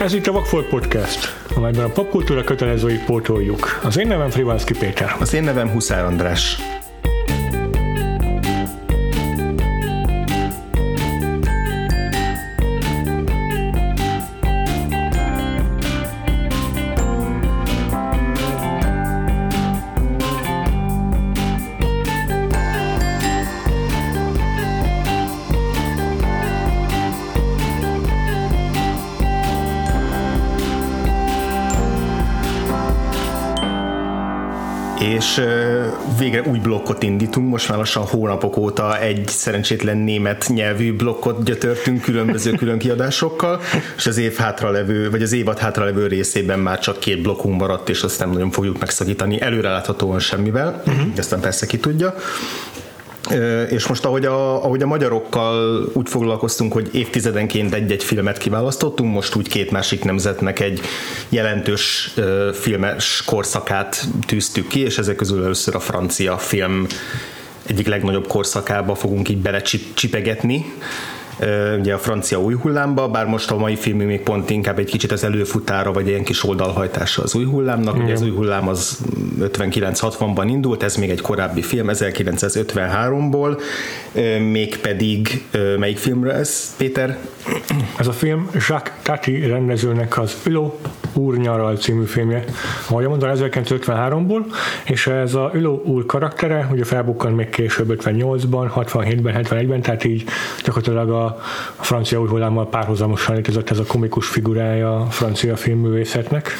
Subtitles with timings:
[0.00, 3.80] Ez itt a Vagfolt Podcast, amelyben a popkultúra kötelezőit pótoljuk.
[3.82, 5.16] Az én nevem Frivalszki Péter.
[5.20, 6.56] Az én nevem Huszár András.
[36.18, 42.02] Végre új blokkot indítunk, most már lassan hónapok óta egy szerencsétlen német nyelvű blokkot gyötörtünk
[42.02, 43.60] különböző külön kiadásokkal,
[43.96, 48.02] és az év hátralevő, vagy az évad hátralevő részében már csak két blokkunk maradt, és
[48.02, 51.06] azt nem nagyon fogjuk megszakítani előreláthatóan semmivel, uh-huh.
[51.16, 52.14] aztán persze ki tudja.
[53.70, 59.34] És most ahogy a, ahogy a magyarokkal úgy foglalkoztunk, hogy évtizedenként egy-egy filmet kiválasztottunk, most
[59.34, 60.80] úgy két másik nemzetnek egy
[61.28, 62.14] jelentős
[62.52, 66.86] filmes korszakát tűztük ki, és ezek közül először a francia film
[67.66, 70.64] egyik legnagyobb korszakába fogunk így belecsipegetni
[71.78, 75.12] ugye a francia új hullámba, bár most a mai film még pont inkább egy kicsit
[75.12, 77.96] az előfutára, vagy ilyen kis oldalhajtása az új hullámnak.
[77.96, 78.98] Ugye az új hullám az
[79.40, 83.60] 59-60-ban indult, ez még egy korábbi film, 1953-ból,
[84.50, 85.44] mégpedig
[85.78, 87.18] melyik filmre ez, Péter?
[87.98, 90.78] Ez a film Jacques Tati rendezőnek az Üló
[91.16, 92.44] úr nyaral című filmje,
[92.88, 94.44] ahogy mondom, 1953-ból,
[94.84, 100.24] és ez a Üló úr karaktere, ugye felbukkan még később 58-ban, 67-ben, 71-ben, tehát így
[100.64, 101.38] gyakorlatilag a
[101.80, 106.58] francia új hullámmal párhuzamosan létezett ez a komikus figurája a francia filmművészetnek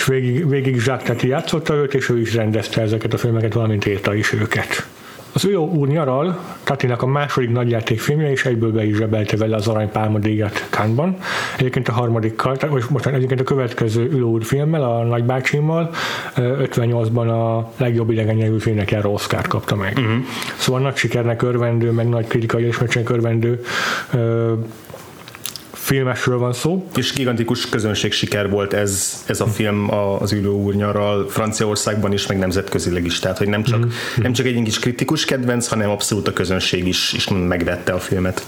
[0.00, 3.86] és végig, végig Jacques Tati játszotta őt, és ő is rendezte ezeket a filmeket, valamint
[3.86, 4.86] írta is őket.
[5.32, 9.68] Az Ülő úr nyaral, Tatinak a második nagyjátékfilmje, és egyből be is zsebelte vele az
[9.68, 11.16] Arany Pálma díjat Kánban.
[11.58, 15.90] Egyébként a harmadikkal, vagy most egyébként a következő Ülő úr filmmel, a nagybácsimmal,
[16.36, 19.98] 58-ban a legjobb idegen nyelvű filmnek járó Oscar kapta meg.
[19.98, 20.12] Uh-huh.
[20.56, 23.60] Szóval nagy sikernek örvendő, meg nagy kritikai ismertségnek örvendő
[25.80, 26.86] filmesről van szó.
[26.96, 32.26] És gigantikus közönség siker volt ez, ez a film az Ülő úr nyaral Franciaországban is,
[32.26, 33.18] meg nemzetközileg is.
[33.18, 33.88] Tehát, hogy nem csak, mm-hmm.
[34.16, 38.46] nem csak egy kis kritikus kedvenc, hanem abszolút a közönség is, is megvette a filmet.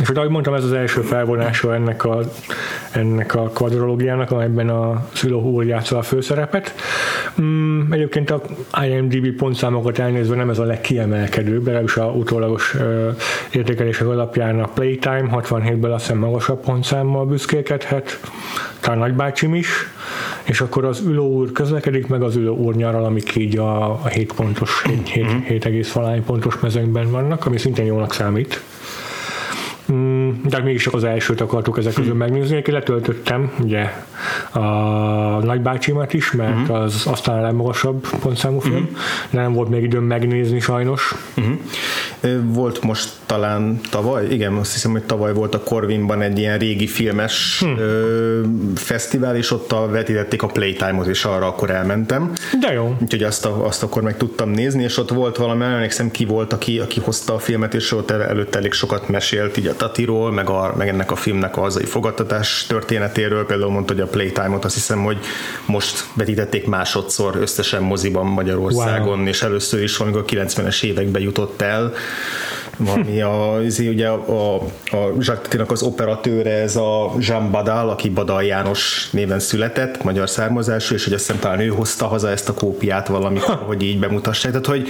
[0.00, 2.20] És ahogy mondtam, ez az első felvonása ennek a,
[2.90, 6.74] ennek a kvadrológiának, amelyben a Szülő úr játsza a főszerepet.
[7.40, 8.42] Mm, egyébként a
[8.84, 13.16] IMDb pontszámokat elnézve nem ez a legkiemelkedőbb, de is a utólagos uh,
[13.52, 18.20] értékelések alapján a Playtime 67-ből azt hiszem magasabb pontszámmal büszkélkedhet,
[18.80, 19.68] talán nagybácsim is,
[20.44, 24.06] és akkor az ülő úr közlekedik, meg az ülő úr nyaral, amik így a, a
[24.06, 25.92] 7 pontos, 7, 7, 7, 7
[26.26, 28.62] pontos mezőnkben vannak, ami szintén jónak számít.
[29.92, 33.92] Mm, de mégis az elsőt akartuk ezek közül megnézni, én letöltöttem ugye
[34.52, 34.60] a
[35.44, 36.76] nagybácsimat is, mert uh-huh.
[36.76, 38.98] az aztán a legmagasabb pontszámú film, uh-huh.
[39.30, 41.14] de nem volt még időm megnézni sajnos.
[41.36, 41.54] Uh-huh.
[42.42, 46.86] Volt most talán tavaly, igen, azt hiszem, hogy tavaly volt a Corvinban egy ilyen régi
[46.86, 47.78] filmes hmm.
[47.78, 48.40] ö,
[48.74, 52.32] fesztivál, és ott a vetítették a Playtime-ot, és arra akkor elmentem.
[52.60, 52.96] De jó.
[53.02, 56.52] Úgyhogy azt, a, azt akkor meg tudtam nézni, és ott volt valami, emlékszem ki volt,
[56.52, 60.48] aki, aki hozta a filmet, és ott előtte elég sokat mesélt így a Tatiról, meg,
[60.48, 64.74] a, meg ennek a filmnek a hazai fogadtatás történetéről, például mondta, hogy a Playtime-ot azt
[64.74, 65.18] hiszem, hogy
[65.66, 69.26] most vetítették másodszor összesen moziban Magyarországon, wow.
[69.26, 71.92] és először is, amikor a 90-es években jutott el,
[72.78, 78.42] valami a, izé, ugye a, a Jacques az operatőre, ez a Jean Badal, aki Badal
[78.42, 82.54] János néven született, magyar származású, és hogy azt hiszem talán ő hozta haza ezt a
[82.54, 84.50] kópiát valamikor, hogy így bemutassák.
[84.50, 84.88] Tehát, hogy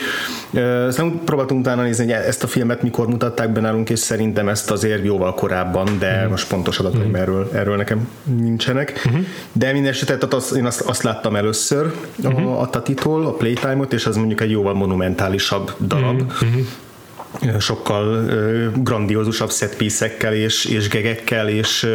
[0.97, 4.71] nem próbáltunk utána nézni, hogy ezt a filmet mikor mutatták be nálunk, és szerintem ezt
[4.71, 6.31] azért jóval korábban, de mm.
[6.31, 7.15] most pontos adataim mm.
[7.15, 9.09] erről, erről nekem nincsenek.
[9.09, 9.23] Mm-hmm.
[9.53, 11.93] De minden esetre az, én azt, azt láttam először
[12.27, 12.47] mm-hmm.
[12.47, 16.23] a, a Tatitól, a Playtime-ot, és az mondjuk egy jóval monumentálisabb darab.
[16.45, 16.61] Mm-hmm
[17.59, 18.25] sokkal
[18.75, 21.87] grandiózusabb setpiecekkel és, és gegekkel és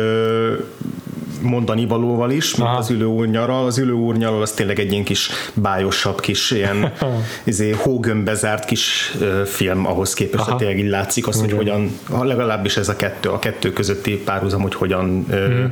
[1.43, 2.77] mondani valóval is, mint Aha.
[2.77, 3.65] az ülő úr nyaral.
[3.65, 6.93] Az ülő úr nyaral az tényleg egy ilyen kis bájosabb, kis ilyen
[7.43, 11.99] izé, hógömbbe zárt kis uh, film ahhoz képest, hogy tényleg így látszik azt, hogy hogyan,
[12.09, 15.71] legalábbis ez a kettő, a kettő közötti párhuzam, hogy hogyan uh,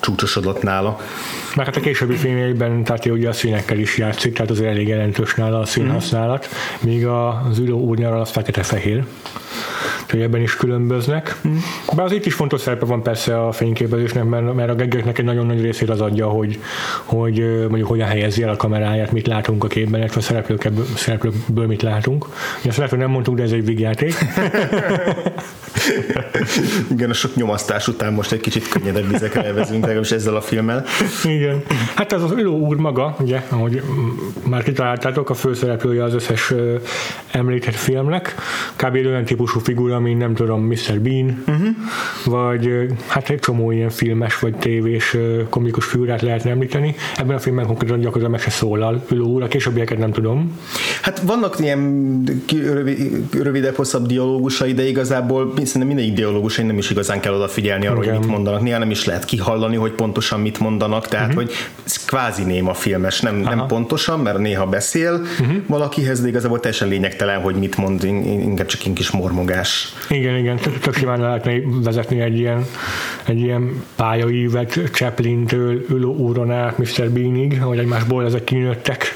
[0.00, 1.00] csúcsosodott nála.
[1.56, 5.34] Mert hát a későbbi filmjeiben tehát ugye a színekkel is játszik, tehát az elég jelentős
[5.34, 6.88] nála a színhasználat, mm.
[6.88, 9.04] míg az ülő úr nyaral az fekete-fehér.
[10.10, 11.36] hogy ebben is különböznek.
[11.48, 11.56] Mm.
[11.96, 15.24] Bár az itt is fontos szerepe van persze a fényképezésnek, mert, mert a geggeknek egy
[15.24, 16.58] nagyon nagy részét az adja, hogy,
[17.04, 21.66] hogy mondjuk hogyan helyezi el a kameráját, mit látunk a képben, illetve a szereplőkből, szereplőkből
[21.66, 22.26] mit látunk.
[22.64, 24.14] Ezt lehet, hogy nem mondtuk, de ez egy vigyáték.
[26.90, 30.84] Igen, a sok nyomasztás után most egy kicsit könnyedebb vizekre elvezünk, legalábbis ezzel a filmmel.
[31.24, 31.41] Igen.
[31.94, 33.82] Hát ez az Ülő úr maga, ugye, ahogy
[34.48, 36.52] már kitaláltátok, a főszereplője az összes
[37.30, 38.34] említett filmnek.
[38.76, 38.94] Kb.
[38.94, 41.00] olyan típusú figura, mint nem tudom, Mr.
[41.00, 41.66] Bean, uh-huh.
[42.24, 45.16] vagy hát egy csomó ilyen filmes vagy tévés
[45.48, 46.94] komikus figurát lehetne említeni.
[47.16, 50.58] Ebben a filmben konkrétan gyakorlatilag meg se szólal Ülő úr, a későbbieket nem tudom.
[51.02, 52.24] Hát vannak ilyen
[53.42, 58.10] rövidebb, hosszabb dialógusai, de igazából szerintem minden ideológusai nem is igazán kell odafigyelni arra, hogy
[58.10, 58.62] mit mondanak.
[58.62, 61.44] Néha nem is lehet kihallani, hogy pontosan mit mondanak, tehát uh-huh.
[61.44, 61.52] hogy
[61.84, 65.56] ez kvázi néma filmes, nem, nem pontosan, mert néha beszél uh-huh.
[65.66, 69.92] valakihez, de igazából teljesen lényegtelen, hogy mit mond, inkább csak egy kis mormogás.
[70.08, 71.52] Igen, igen, tök simán lehetne
[71.82, 72.66] vezetni egy ilyen,
[73.24, 77.10] egy ilyen pályaívet Chaplin-től Ülő úron át Mr.
[77.10, 79.06] Beanig, hogy egymásból ezek kinőttek.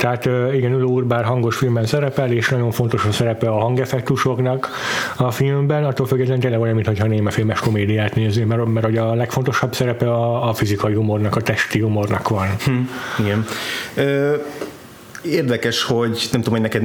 [0.00, 0.24] Tehát
[0.54, 4.68] igen, Ülő úr bár hangos filmben szerepel, és nagyon fontos a szerepe a hangeffektusoknak
[5.16, 9.14] a filmben, attól függetlenül tényleg olyan, mintha néma filmes komédiát nézni, mert, mert hogy a
[9.14, 12.48] legfontosabb szerepe a, a fizikai humornak, a testi humornak van.
[12.64, 12.82] Hm,
[13.18, 13.46] igen.
[13.94, 14.36] Ö,
[15.22, 16.82] Érdekes, hogy nem tudom, hogy neked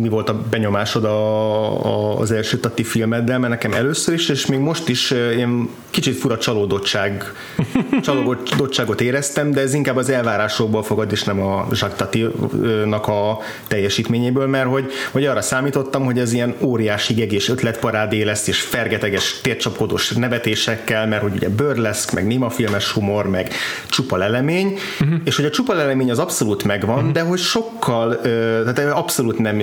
[0.00, 4.46] mi volt a benyomásod a, a, az első Tati filmeddel, mert nekem először is, és
[4.46, 7.32] még most is én kicsit fura csalódottság,
[8.02, 14.46] csalódottságot éreztem, de ez inkább az elvárásokból fogad, és nem a Jacques Tati-nak a teljesítményéből,
[14.46, 20.10] mert hogy, hogy arra számítottam, hogy ez ilyen óriási gegés ötletparádé lesz, és fergeteges, tércsapkodós
[20.10, 23.52] nevetésekkel, mert hogy ugye burleszk, meg némafilmes humor, meg
[23.88, 25.20] csupa lelemény, uh-huh.
[25.24, 27.12] és hogy a csupa lelemény az abszolút megvan, uh-huh.
[27.12, 28.20] de hogy sokkal,
[28.64, 29.60] tehát abszolút nem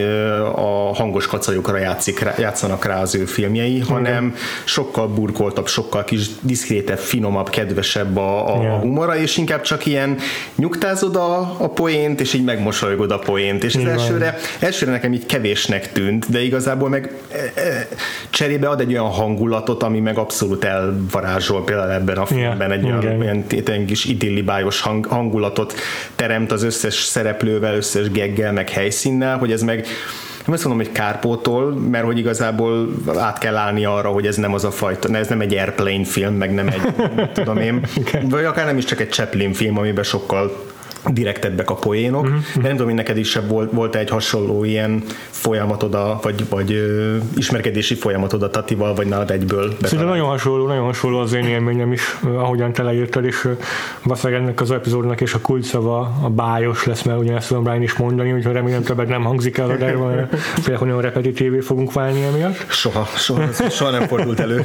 [0.55, 4.39] a hangos kacajokra játszik, játszanak rá az ő filmjei, hanem okay.
[4.63, 8.81] sokkal burkoltabb, sokkal kis diszkrétebb, finomabb, kedvesebb a, a yeah.
[8.81, 10.17] humora, és inkább csak ilyen
[10.55, 15.25] nyugtázod a, a poént, és így megmosolygod a poént, és az elsőre, elsőre nekem így
[15.25, 17.87] kevésnek tűnt, de igazából meg e, e,
[18.29, 22.71] cserébe ad egy olyan hangulatot, ami meg abszolút elvarázsol például ebben a filmben, yeah.
[22.71, 25.73] egy olyan, olyan, olyan kis idillibájos hang, hangulatot
[26.15, 29.87] teremt az összes szereplővel, összes geggel, meg helyszínnel, hogy ez meg
[30.45, 34.53] nem azt mondom, hogy kárpótol, mert hogy igazából át kell állni arra, hogy ez nem
[34.53, 36.81] az a fajta, ez nem egy Airplane film, meg nem egy,
[37.33, 37.85] tudom én,
[38.29, 40.73] vagy akár nem is csak egy Chaplin film, amiben sokkal
[41.13, 42.39] direktebbek a poénok, uh-huh.
[42.55, 46.71] de nem tudom, hogy neked is volt, volt egy hasonló ilyen folyamatod, a, vagy, vagy
[46.71, 51.45] ö, ismerkedési folyamatod a Tatival, vagy nálad egyből Szerintem nagyon hasonló, nagyon hasonló az én
[51.45, 53.47] élményem is, ahogyan te leírtad, és
[54.03, 57.95] valószínűleg ennek az epizódnak és a kulcsszava a bájos lesz, mert ugyanezt tudom Brian is
[57.95, 59.93] mondani, úgyhogy remélem többet nem hangzik el, de
[60.61, 62.65] félek, hogy nagyon repetitívé fogunk válni emiatt.
[62.69, 64.61] Soha, soha, soha nem fordult elő.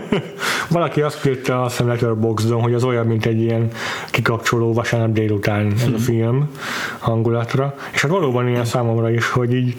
[0.68, 3.68] Valaki azt írta a Letterboxdon, hogy az olyan, mint egy ilyen
[4.10, 6.50] kikapcsoló vasárnap délután ez a film
[6.98, 9.76] hangulatra, és hát valóban ilyen számomra is, hogy így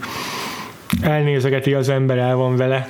[1.02, 2.88] elnézegeti az ember, el van vele,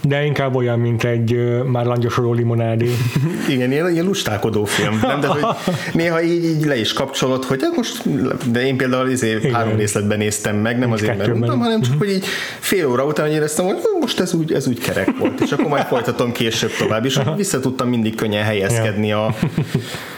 [0.00, 2.90] de inkább olyan, mint egy már langyosoló limonádé.
[3.48, 4.98] Igen, ilyen, ilyen lustálkodó film.
[5.02, 5.20] Nem?
[5.20, 5.44] De, hogy
[5.92, 8.02] néha így, így le is kapcsolod, hogy hát most,
[8.50, 12.10] de én például izé három részletben néztem meg, nem azért, mert mondtam, hanem csak, hogy
[12.10, 12.24] így
[12.58, 15.84] fél óra után éreztem, hogy most ez úgy, ez úgy kerek volt, és akkor majd
[15.84, 19.34] folytatom később tovább, és vissza tudtam mindig könnyen helyezkedni a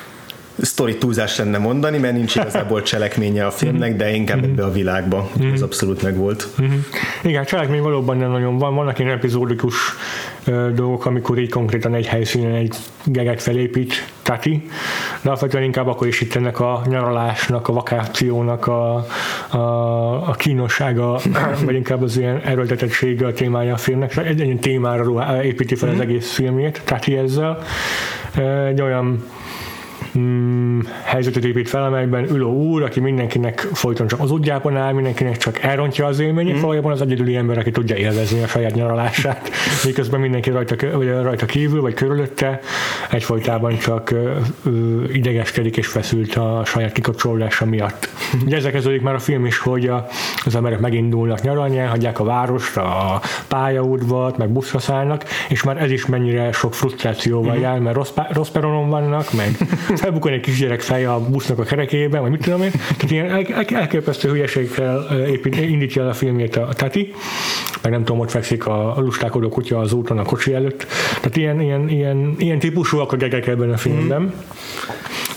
[0.60, 5.30] sztori túlzás lenne mondani, mert nincs igazából cselekménye a filmnek, de inkább ebbe a világba.
[5.38, 5.52] Mm-hmm.
[5.52, 6.48] Ez abszolút megvolt.
[6.62, 6.78] Mm-hmm.
[7.22, 8.74] Igen, cselekmény valóban nem nagyon van.
[8.74, 9.74] Vannak ilyen epizódikus
[10.74, 14.68] dolgok, amikor így konkrétan egy helyszínen egy geget felépít Tati,
[15.22, 19.06] de alapvetően inkább akkor is itt ennek a nyaralásnak, a vakációnak a,
[19.48, 21.20] a, a kínossága,
[21.64, 24.16] vagy inkább az ilyen erőltetettsége a témája a filmnek.
[24.16, 26.04] Egy, egy témára építi fel az mhm.
[26.04, 27.58] egész filmjét, Tati ezzel.
[28.68, 29.24] Egy olyan
[30.18, 35.36] mm, helyzetet épít fel, amelyben ülő úr, aki mindenkinek folyton csak az útjában áll, mindenkinek
[35.36, 36.60] csak elrontja az élményét, mm.
[36.60, 39.50] valójában az egyedüli ember, aki tudja élvezni a saját nyaralását,
[39.84, 42.60] miközben mindenki rajta, vagy rajta kívül, vagy körülötte
[43.10, 44.38] egyfolytában csak ö,
[45.12, 48.08] idegeskedik és feszült a saját kikapcsolódása miatt.
[48.44, 50.06] Ugye ezzel kezdődik már a film is, hogy a,
[50.44, 55.90] az emberek megindulnak nyaralni, hagyják a várost, a pályaudvat, meg buszra szállnak, és már ez
[55.90, 57.60] is mennyire sok frusztrációval mm.
[57.60, 59.56] jár, mert rossz, rossz peronon vannak, meg
[60.00, 62.70] felbukkan egy kisgyerek feje a busznak a kerekében, vagy mit tudom én.
[62.70, 67.12] Tehát ilyen el, el, elképesztő hülyeségkel épít, indítja el a filmjét a Tati,
[67.82, 70.86] meg nem tudom, ott fekszik a lustákodó kutya az úton a kocsi előtt.
[71.16, 74.22] Tehát ilyen, ilyen, ilyen, ilyen típusúak a gegek ebben a filmben.
[74.22, 74.28] Mm.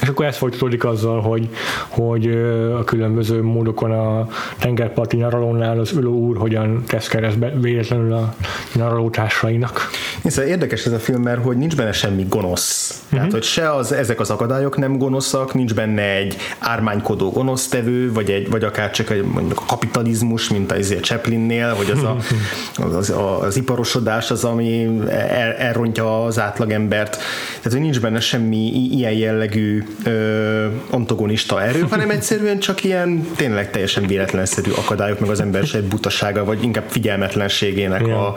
[0.02, 1.50] És akkor ez folytatódik azzal, hogy,
[1.88, 4.28] hogy ö, a különböző módokon a
[4.58, 8.36] tengerparti nyaralónál az ülő úr hogyan tesz keresztbe véletlenül a
[8.74, 9.90] nyaralótársainak.
[10.26, 13.02] Szóval érdekes ez a film, mert hogy nincs benne semmi gonosz.
[13.06, 13.16] Mhm.
[13.16, 18.30] Tehát, hogy se az, ezek az akadályok nem gonoszak, nincs benne egy ármánykodó gonosztevő, vagy,
[18.30, 22.18] egy, vagy akár csak egy, mondjuk a kapitalizmus, mint a izé Chaplinnél, hogy az, a,
[22.76, 27.12] az, az, az iparosodás az, ami el, elrontja az átlagembert.
[27.12, 33.72] Tehát, hogy nincs benne semmi ilyen jellegű ö, antagonista erő, hanem egyszerűen csak ilyen tényleg
[33.72, 38.16] teljesen véletlenszerű akadályok, meg az ember se butasága, vagy inkább figyelmetlenségének Igen.
[38.16, 38.34] a,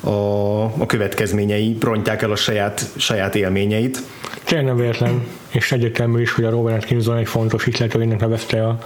[0.00, 4.02] a, a következményei rontják el a saját, saját élményeit.
[4.44, 8.78] Tényleg nem véletlen, és egyértelmű is, hogy a Robert Atkinson egy fontos ihletőjének nevezte a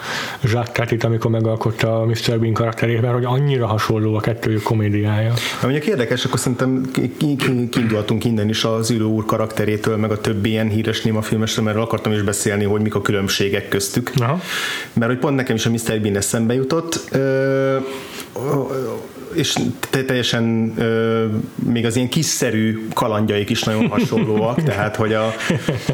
[0.72, 2.38] Tatit, amikor megalkotta a Mr.
[2.38, 5.32] Bean karakterét, mert hogy annyira hasonló a kettőjük komédiája.
[5.60, 9.96] Ha mondjuk érdekes, akkor szerintem ki- ki- ki- kiindultunk innen is az ülő úr karakterétől,
[9.96, 14.10] meg a többi ilyen híres némafilmesről, mert akartam is beszélni, hogy mik a különbségek köztük.
[14.16, 14.40] Aha.
[14.92, 16.00] Mert hogy pont nekem is a Mr.
[16.00, 17.10] Bean eszembe jutott,
[19.34, 19.56] és
[19.90, 21.24] te- teljesen ö,
[21.54, 25.32] még az ilyen kiszerű kalandjaik is nagyon hasonlóak, tehát hogy, a,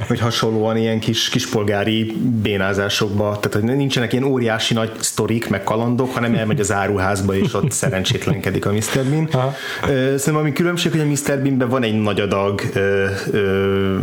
[0.08, 6.14] hogy hasonlóan ilyen kis kispolgári bénázásokba, tehát hogy nincsenek ilyen óriási nagy sztorik, meg kalandok,
[6.14, 9.04] hanem elmegy az áruházba, és ott szerencsétlenkedik a Mr.
[9.10, 9.28] Bean.
[9.32, 9.54] Aha.
[9.82, 11.42] Ö, Szerintem ami különbség, hogy a Mr.
[11.42, 13.98] Beanben van egy nagy adag ö, ö,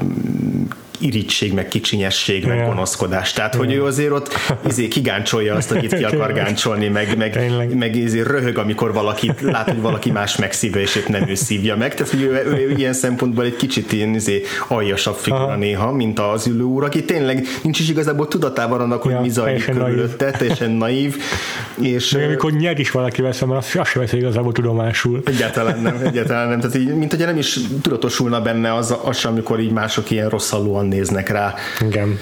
[1.00, 3.34] irigység, meg kicsinyesség, meg gonoszkodás.
[3.34, 4.34] Tehát, hogy ő azért ott
[4.68, 7.78] izé kigáncsolja azt, akit ki akar gáncsolni, meg, meg, Tényleg.
[7.78, 11.76] meg izé röhög, amikor valakit lát, hogy valaki más megszívja, és épp nem ő szívja
[11.76, 11.94] meg.
[11.94, 15.56] Tehát, hogy ő, ő, ő ilyen szempontból egy kicsit ilyen izé aljasabb figura Aha.
[15.56, 19.30] néha, mint az ülő úr, aki tényleg nincs is igazából tudatában annak, hogy Ja, mi
[19.30, 21.18] zajlik körülötte, teljesen naív.
[21.82, 25.22] És, De amikor nyer is valakivel szemben, azt, azt sem veszi igazából tudomásul.
[25.26, 26.60] Egyáltalán nem, egyáltalán nem.
[26.60, 30.85] Tehát így, mint hogyha nem is tudatosulna benne az, az amikor így mások ilyen rosszallóan
[30.86, 31.54] néznek rá.
[31.82, 32.20] Igen.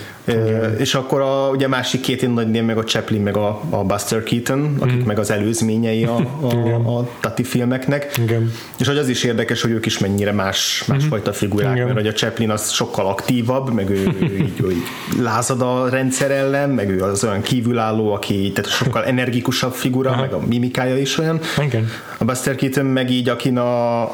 [0.77, 3.83] És akkor a ugye másik két én nagy név, meg a Chaplin, meg a, a
[3.83, 8.17] Buster Keaton, akik meg az előzményei a, a, a Tati filmeknek.
[8.17, 8.51] Igen.
[8.79, 11.85] És hogy az is érdekes, hogy ők is mennyire más, másfajta figurák, Igen.
[11.85, 14.83] mert hogy a Chaplin az sokkal aktívabb, meg ő, ő, így, ő így
[15.19, 20.33] lázad a rendszer ellen, meg ő az olyan kívülálló, aki tehát sokkal energikusabb figura, meg
[20.33, 21.39] a mimikája is olyan.
[21.61, 21.89] Igen.
[22.17, 24.09] A Buster Keaton meg így, akin a, a,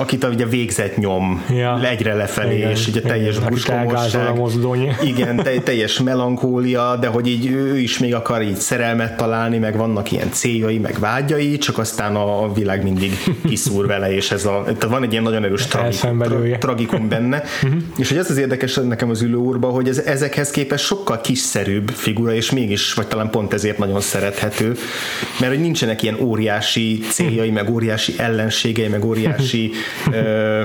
[0.00, 1.80] akit a, ugye végzett nyom Ja.
[1.84, 2.70] egyre lefelé, Igen.
[2.70, 3.36] és ugye teljes
[5.02, 5.33] Igen.
[5.40, 9.76] Igen, te, teljes melankólia, de hogy így ő is még akar így szerelmet találni, meg
[9.76, 13.12] vannak ilyen céljai, meg vágyai, csak aztán a világ mindig
[13.48, 16.58] kiszúr vele, és ez a, tehát van egy ilyen nagyon erős tragi, Elszenvedője.
[16.58, 17.42] tra, tragikum benne.
[17.96, 21.88] és hogy ez az érdekes nekem az ülő úrban, hogy ez, ezekhez képest sokkal kiszerűbb
[21.88, 24.76] figura, és mégis, vagy talán pont ezért nagyon szerethető,
[25.40, 29.70] mert hogy nincsenek ilyen óriási céljai, meg óriási ellenségei, meg óriási
[30.12, 30.62] ö,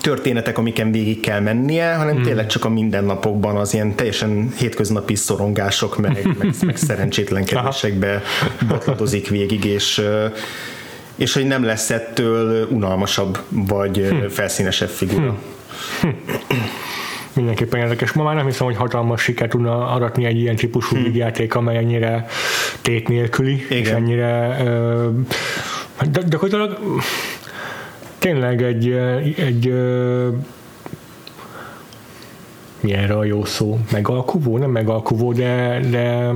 [0.00, 2.22] történetek, amiken végig kell mennie, hanem Hmm.
[2.22, 8.22] tényleg csak a mindennapokban az ilyen teljesen hétköznapi szorongások, meg, meg, meg szerencsétlenkedésekbe
[8.68, 10.02] botladozik végig, és
[11.16, 15.38] és hogy nem lesz ettől unalmasabb vagy ö, felszínesebb figura.
[17.32, 18.12] Mindenképpen érdekes.
[18.12, 21.14] Ma már nem hiszem, hogy hatalmas sikert tudna aratni egy ilyen típusú hmm.
[21.14, 22.26] játék, amely ennyire
[22.82, 23.94] tét nélküli, és Igen.
[23.94, 25.08] ennyire ö,
[26.10, 26.78] de, gyakorlatilag
[28.18, 28.90] tényleg egy,
[29.36, 29.72] egy
[32.80, 33.78] mi erre a jó szó?
[33.92, 34.58] Megalkuvó?
[34.58, 36.30] Nem megalkuvó, de, de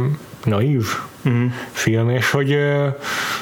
[0.45, 0.85] naív
[1.25, 1.43] uh-huh.
[1.71, 2.57] film, és hogy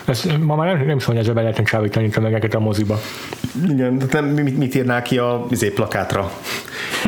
[0.05, 3.01] ez, ma már nem, nem szól, hogy ezzel be lehetne csábítani a tömegeket a moziba.
[3.69, 6.31] Igen, tehát nem, mit, mit írnál ki a izé, plakátra?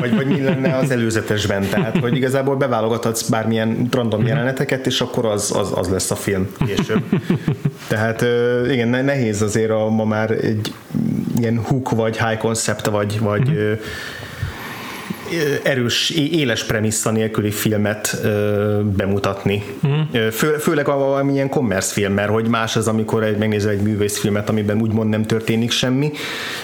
[0.00, 1.68] Vagy, vagy mi lenne az előzetesben?
[1.68, 6.48] Tehát, hogy igazából beválogathatsz bármilyen random jeleneteket, és akkor az, az, az lesz a film
[6.66, 7.04] később.
[7.88, 8.24] Tehát
[8.70, 10.72] igen, ne- nehéz azért a, ma már egy
[11.42, 13.72] ilyen hook, vagy high concept, vagy, vagy ö,
[15.62, 19.62] erős, éles premissza nélküli filmet ö, bemutatni.
[19.86, 20.28] Mm.
[20.28, 23.80] Fő, főleg a, a ilyen commerce film, mert hogy más az, amikor egy, megnézel egy
[23.80, 26.12] művészfilmet, amiben úgymond nem történik semmi,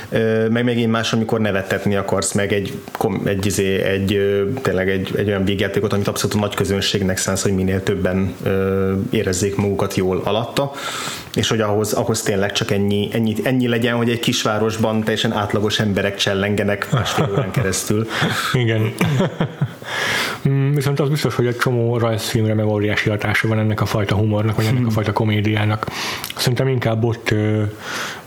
[0.08, 2.72] ö, meg megint más, amikor nevettetni akarsz, meg egy,
[3.24, 7.42] egy, izé, egy ö, tényleg egy, egy olyan végjátékot, amit abszolút a nagy közönségnek szánsz,
[7.42, 10.72] hogy minél többen ö, érezzék magukat jól alatta,
[11.34, 15.80] és hogy ahhoz, ahhoz tényleg csak ennyi, ennyi, ennyi legyen, hogy egy kisvárosban teljesen átlagos
[15.80, 18.06] emberek csellengenek másfél órán keresztül.
[18.58, 18.92] Igen.
[20.48, 24.14] Mm, Viszont az biztos, hogy egy csomó rajzfilmre meg óriási hatása van ennek a fajta
[24.14, 25.86] humornak, vagy ennek a fajta komédiának.
[26.36, 27.62] Szerintem inkább ott ö,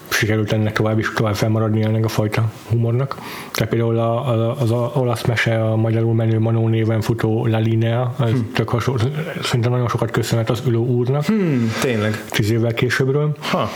[0.09, 3.15] sikerült ennek tovább is tovább felmaradni ennek a fajta humornak.
[3.51, 7.57] Tehát például a, a, az a, olasz mese, a magyarul menő Manó néven futó La
[7.57, 8.51] Linea, az hmm.
[8.53, 8.99] tök hasonló,
[9.43, 12.23] szerintem nagyon sokat köszönhet az ülő úrnak, Hmm, tényleg.
[12.29, 13.35] tíz évvel későbbről.
[13.39, 13.69] Ha.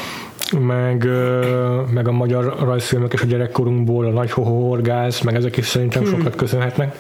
[0.60, 1.08] Meg,
[1.94, 6.12] meg a magyar rajzfilmek és a gyerekkorunkból a nagy hohorgáz, meg ezek is szerintem hmm.
[6.12, 6.96] sokat köszönhetnek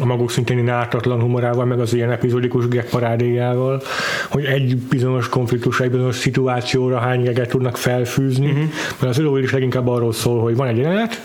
[0.00, 3.82] a maguk szintén ártatlan humorával, meg az ilyen epizódikus gag parádéjával,
[4.30, 8.64] hogy egy bizonyos konfliktus, egy bizonyos szituációra hány geget tudnak felfűzni, uh-huh.
[9.00, 11.22] mert az előbb is leginkább arról szól, hogy van egy jelenet,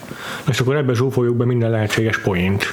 [0.50, 2.66] és akkor ebbe zsúfoljuk be minden lehetséges poént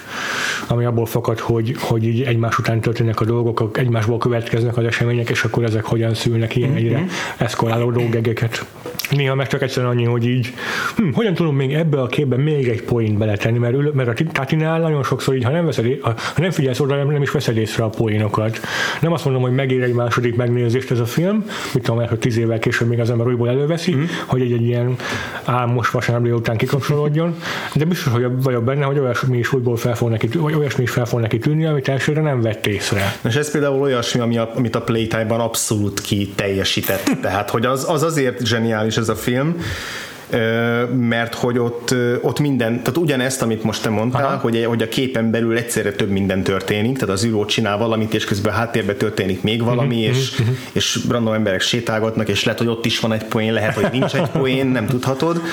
[0.69, 5.31] ami abból fakad, hogy, hogy így egymás után történnek a dolgok, egymásból következnek az események,
[5.31, 6.79] és akkor ezek hogyan szülnek ilyen mm-hmm.
[6.79, 7.07] egyre
[7.37, 8.67] eszkoláló dolgegeket.
[9.11, 10.55] Néha meg csak egyszerűen annyi, hogy így,
[10.97, 14.81] hm, hogyan tudom még ebbe a képbe még egy point beletenni, mert, mert a Tatinál
[14.81, 17.85] nagyon sokszor így, ha nem, veszed, ha nem figyelsz oda, nem, nem is veszed észre
[17.85, 18.61] a poénokat.
[19.01, 21.45] Nem azt mondom, hogy megér egy második megnézést ez a film,
[21.75, 24.03] mit tudom, mert hogy tíz évvel később még az ember újból előveszi, mm.
[24.27, 24.97] hogy egy, egy ilyen
[25.45, 27.35] álmos vasárnap után kikapcsolódjon,
[27.75, 30.91] de biztos hogy vagyok benne, hogy olyasmi is újból fel fog neki, vagy olyasmi is
[30.91, 33.17] fel fog neki tűnni, amit elsőre nem vett észre.
[33.29, 37.11] És ez például olyasmi, ami a, amit a Playtime-ban abszolút ki teljesített.
[37.23, 39.57] Tehát, hogy az, az azért zseniális ez a film,
[40.99, 45.31] mert hogy ott, ott minden, tehát ugyanezt, amit most te mondtál, hogy, hogy a képen
[45.31, 49.43] belül egyszerre több minden történik, tehát az űró csinál valamit, és közben a háttérben történik
[49.43, 50.57] még valami, uh-huh, és, uh-huh.
[50.73, 54.15] és random emberek sétálgatnak, és lehet, hogy ott is van egy poén, lehet, hogy nincs
[54.15, 55.41] egy poén, nem tudhatod.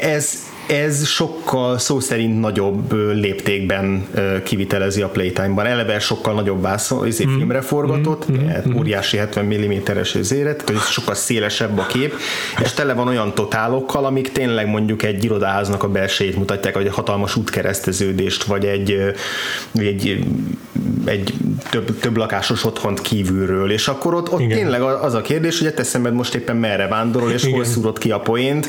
[0.00, 4.06] Ez, ez sokkal szó szerint nagyobb léptékben
[4.44, 5.66] kivitelezi a Playtime-ban.
[5.66, 7.36] Eleve sokkal nagyobb vászon, izé, mm.
[7.36, 8.34] filmre forgatott, mm.
[8.68, 8.76] Mm.
[8.76, 12.14] óriási 70 mm-es zéret, tehát sokkal szélesebb a kép,
[12.62, 16.94] és tele van olyan totálokkal, amik tényleg mondjuk egy irodaháznak a belsejét mutatják, vagy egy
[16.94, 19.14] hatalmas útkereszteződést, vagy egy,
[19.72, 20.24] egy,
[21.04, 21.34] egy
[21.70, 25.74] több, több lakásos otthont kívülről, és akkor ott, ott tényleg az a kérdés, hogy a
[25.74, 27.54] te szemed most éppen merre vándorol, és Igen.
[27.54, 28.68] hol szúrod ki a poént,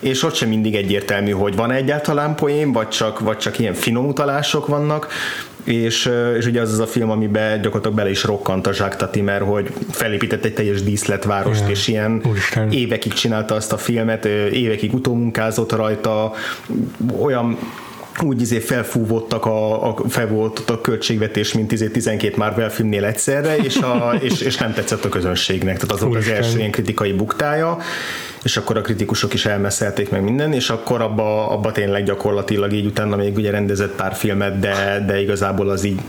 [0.00, 4.06] és ott sem mindig egyértelmű, hogy van egyáltalán poén, vagy csak, vagy csak ilyen finom
[4.06, 5.08] utalások vannak,
[5.64, 9.20] és, és ugye az az a film, amiben gyakorlatilag bele is rokkant a Jacques Tati,
[9.20, 11.70] mert hogy felépített egy teljes díszletvárost, Igen.
[11.70, 12.70] és ilyen Úristen.
[12.70, 16.32] évekig csinálta azt a filmet, évekig utómunkázott rajta,
[17.20, 17.58] olyan
[18.20, 23.76] úgy izé felfúvottak a, a felfúvott a költségvetés, mint izé 12 Marvel filmnél egyszerre, és,
[23.76, 25.74] a, és, és nem tetszett a közönségnek.
[25.74, 27.78] Tehát az volt az első ilyen kritikai buktája,
[28.42, 32.86] és akkor a kritikusok is elmeszelték meg minden, és akkor abba, abba tényleg gyakorlatilag így
[32.86, 36.00] utána még ugye rendezett pár filmet, de, de igazából az így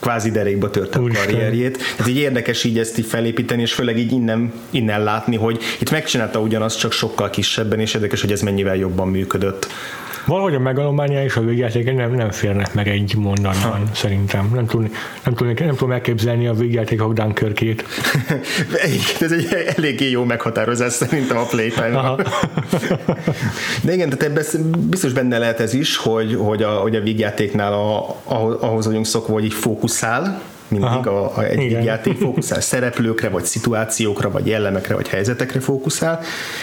[0.00, 1.78] kvázi derékba tört a karrierjét.
[1.96, 5.90] Tehát így érdekes így ezt így felépíteni, és főleg így innen, innen látni, hogy itt
[5.90, 9.66] megcsinálta ugyanazt, csak sokkal kisebben, és érdekes, hogy ez mennyivel jobban működött.
[10.26, 13.94] Valahogy a megalománia és a végjáték nem, nem férnek meg egy mondatban, ha.
[13.94, 14.50] szerintem.
[14.54, 14.90] Nem, tud,
[15.24, 17.84] nem, tud, nem tudom elképzelni a végjátékok Dunkirkét.
[19.20, 22.14] Ez egy eléggé jó meghatározás szerintem a playtime
[23.84, 24.44] De igen, tehát ebben
[24.88, 28.16] biztos benne lehet ez is, hogy, hogy, a, hogy a végjátéknál a,
[28.60, 31.82] ahhoz vagyunk szokva, hogy így fókuszál, mindig a, a egy Igen.
[31.82, 32.60] játék fókuszál.
[32.60, 36.20] Szereplőkre, vagy szituációkra, vagy jellemekre, vagy helyzetekre fókuszál,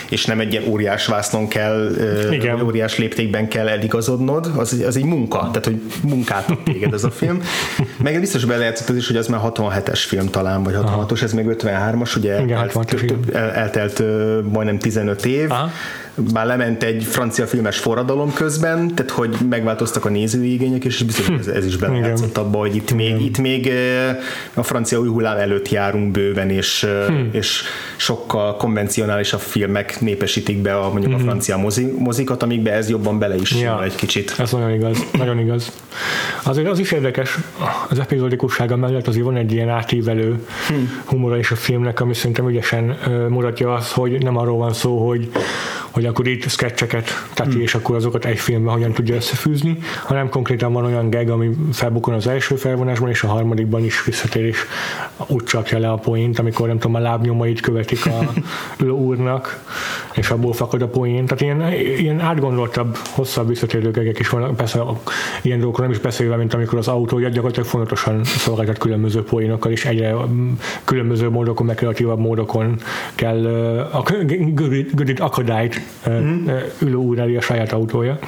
[0.09, 1.91] és nem egy ilyen óriás vásznon kell,
[2.31, 2.61] Igen.
[2.61, 7.11] óriás léptékben kell eligazodnod, az, az egy munka, tehát hogy munkát ad téged ez a
[7.11, 7.41] film.
[7.97, 11.57] Meg biztos belejátszott az is, hogy az már 67-es film talán, vagy 66-os, ez meg
[11.59, 14.03] 53-as, ugye Igen, eltelt, eltelt
[14.51, 15.69] majdnem 15 év, Aha
[16.33, 21.27] már lement egy francia filmes forradalom közben, tehát hogy megváltoztak a nézői igények, és biztos,
[21.27, 23.71] hogy ez, ez is belejátszott abba, hogy itt még, itt még
[24.53, 27.29] a francia új hullám előtt járunk bőven, és, hmm.
[27.31, 27.63] és
[27.95, 31.25] sokkal konvencionálisabb filmek népesítik be a, mondjuk a hmm.
[31.25, 33.83] francia mozi, mozikat, amikbe ez jobban bele is ja.
[33.83, 34.35] egy kicsit.
[34.37, 35.71] Ez nagyon igaz, nagyon igaz.
[36.43, 37.37] Azért az is érdekes,
[37.89, 41.01] az epizódikussága mellett azért van egy ilyen átívelő hmm.
[41.05, 42.97] humora is a filmnek, ami szerintem ügyesen
[43.29, 45.29] mutatja azt, hogy nem arról van szó, hogy
[45.97, 47.61] hogy akkor itt sketcheket teti, hmm.
[47.61, 52.13] és akkor azokat egy filmben hogyan tudja összefűzni, hanem konkrétan van olyan gag, ami felbukon
[52.13, 54.57] az első felvonásban, és a harmadikban is visszatér, és
[55.27, 58.33] úgy csapja le a poént, amikor nem tudom, a lábnyomait követik a
[58.83, 59.63] úrnak,
[60.13, 61.25] és abból fakad a poén.
[61.25, 64.83] Tehát ilyen, ilyen átgondoltabb, hosszabb visszatérő gegek is vannak, persze
[65.41, 69.85] ilyen dolgokról nem is beszélve, mint amikor az autó gyakorlatilag fontosan szolgáltat különböző poénokkal, és
[69.85, 70.15] egyre
[70.83, 72.79] különböző módokon, meg kreatívabb módokon
[73.15, 73.45] kell
[73.91, 74.03] a
[74.93, 75.86] gödít akadályt
[76.81, 78.19] ülő úr a saját autója.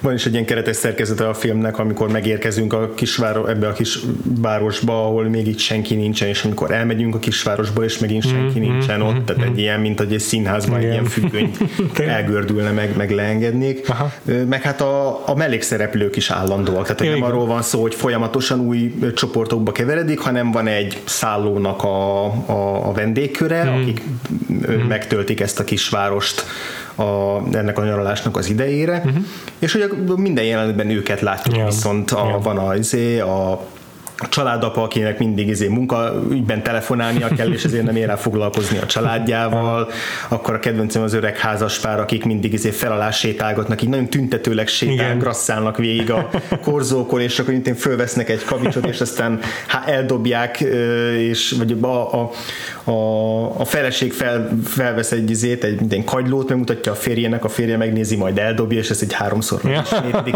[0.00, 3.98] Van is egy ilyen keretes szerkezete a filmnek, amikor megérkezünk a kisváros, ebbe a kis
[4.40, 8.62] városba, ahol még itt senki nincsen, és amikor elmegyünk a kisvárosba, és megint senki mm,
[8.62, 9.52] nincsen mm, ott, tehát mm.
[9.52, 10.90] egy ilyen, mint egy színházban Igen.
[10.90, 11.58] egy ilyen függönyt
[12.16, 13.88] elgördülne, meg, meg leengednék.
[13.88, 14.12] Aha.
[14.48, 17.12] Meg hát a, a mellékszereplők is állandóak, tehát Igen.
[17.12, 22.88] nem arról van szó, hogy folyamatosan új csoportokba keveredik, hanem van egy szállónak a, a,
[22.88, 23.80] a vendégköre, mm.
[23.80, 24.02] akik
[24.52, 24.86] mm.
[24.88, 26.44] megtöltik ezt a kisvárost
[27.00, 29.24] a, ennek a nyaralásnak az idejére, uh-huh.
[29.58, 29.82] és hogy
[30.16, 31.68] minden jelenetben őket látjuk, yeah.
[31.68, 32.42] viszont a, yeah.
[32.42, 33.66] van a, izé, a
[34.22, 38.86] a családapa, akinek mindig izé munkaügyben telefonálnia kell, és ezért nem ér el foglalkozni a
[38.86, 39.88] családjával,
[40.28, 45.18] akkor a kedvencem az öreg házaspár, akik mindig izé felalás sétálgatnak, így nagyon tüntetőleg sétálnak,
[45.20, 46.30] grasszálnak végig a
[46.62, 50.60] korzókon, és akkor én fölvesznek egy kavicsot, és aztán hát eldobják,
[51.18, 52.30] és vagy a, a,
[52.90, 57.76] a, a feleség fel, felvesz egy izét, egy minden kagylót, megmutatja a férjének, a férje
[57.76, 59.82] megnézi, majd eldobja, és ez egy háromszor ja.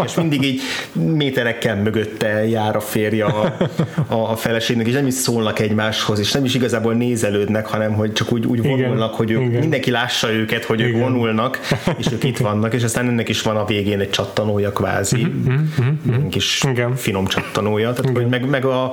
[0.05, 0.61] és mindig így
[0.93, 3.57] méterekkel mögötte jár a férje a,
[4.07, 8.13] a, a feleségnek, és nem is szólnak egymáshoz, és nem is igazából nézelődnek, hanem hogy
[8.13, 9.17] csak úgy, úgy vonulnak, Igen.
[9.17, 9.59] hogy ők, Igen.
[9.59, 10.91] mindenki lássa őket, hogy Igen.
[10.91, 11.59] ők vonulnak,
[11.97, 15.61] és ők itt vannak, és aztán ennek is van a végén egy csattanója kvázi, uh-huh,
[16.05, 16.95] uh-huh, kis Igen.
[16.95, 18.91] finom csattanója, tehát hogy meg, meg a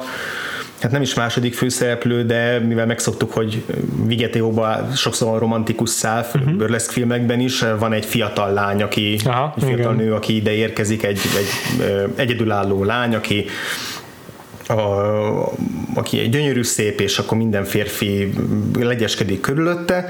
[0.83, 3.65] hát nem is második főszereplő, de mivel megszoktuk, hogy
[4.07, 6.53] Vigeteóban sokszor van romantikus szál, uh-huh.
[6.53, 10.05] burleszk filmekben is, van egy fiatal lány, aki, Aha, egy fiatal igen.
[10.05, 11.81] nő, aki ide érkezik, egy, egy
[12.17, 13.45] egyedülálló lány, aki
[14.69, 15.53] a,
[15.95, 18.33] aki egy gyönyörű szép, és akkor minden férfi
[18.79, 20.09] legyeskedik körülötte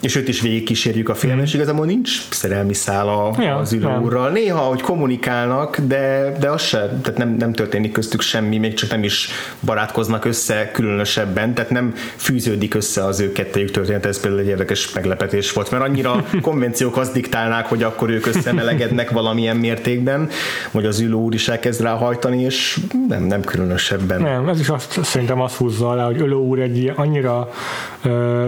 [0.00, 4.30] és őt is végig kísérjük a filmen, és igazából nincs szerelmi szála ja, az ülőúrral.
[4.30, 8.90] Néha, hogy kommunikálnak, de, de az se, tehát nem, nem történik köztük semmi, még csak
[8.90, 9.28] nem is
[9.60, 14.92] barátkoznak össze különösebben, tehát nem fűződik össze az ő kettőjük történet, ez például egy érdekes
[14.92, 20.28] meglepetés volt, mert annyira konvenciók azt diktálnák, hogy akkor ők összemelegednek valamilyen mértékben,
[20.70, 24.22] hogy az ülő úr is elkezd ráhajtani, és nem, nem különösebben.
[24.22, 27.48] Nem, ez is azt szerintem azt húzza alá, hogy Ölő úr egy annyira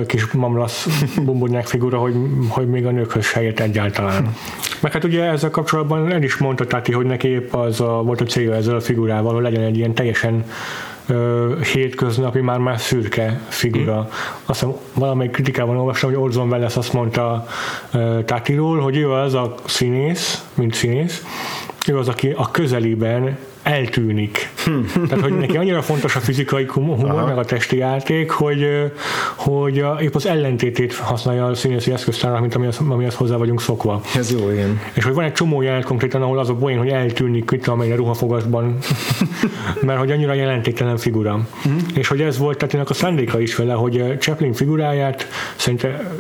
[0.07, 0.87] kis mamlasz
[1.25, 2.15] Bombonyák figura, hogy,
[2.49, 4.35] hogy még a nőkhöz se ért egyáltalán.
[4.81, 8.21] Meg hát ugye ezzel kapcsolatban el is mondta Tati, hogy neki épp az a, volt
[8.21, 10.45] a célja ezzel a figurával, hogy legyen egy ilyen teljesen
[11.73, 13.97] hétköznapi, már már szürke figura.
[13.97, 14.13] Mm.
[14.47, 17.47] Azt hiszem valamelyik kritikában olvastam, hogy Orson Welles azt mondta
[17.93, 21.25] ö, Tatiról, hogy ő az a színész, mint színész,
[21.89, 24.51] ő az, aki a közelében eltűnik.
[25.09, 27.27] Tehát, hogy neki annyira fontos a fizikai humor, Aha.
[27.27, 28.93] meg a testi játék, hogy,
[29.35, 34.01] hogy épp az ellentétét használja a színészi eszköztárnak, mint amihez, amihez hozzá vagyunk szokva.
[34.17, 34.81] Ez jó, igen.
[34.93, 37.93] És hogy van egy csomó jelenet konkrétan, ahol az a poén, hogy eltűnik itt, amely
[37.93, 38.79] a ruhafogasban,
[39.87, 41.35] mert hogy annyira jelentéktelen figura.
[41.35, 41.81] Uh-huh.
[41.95, 46.13] És hogy ez volt tehát a szándéka is vele, hogy Chaplin figuráját, szerinte,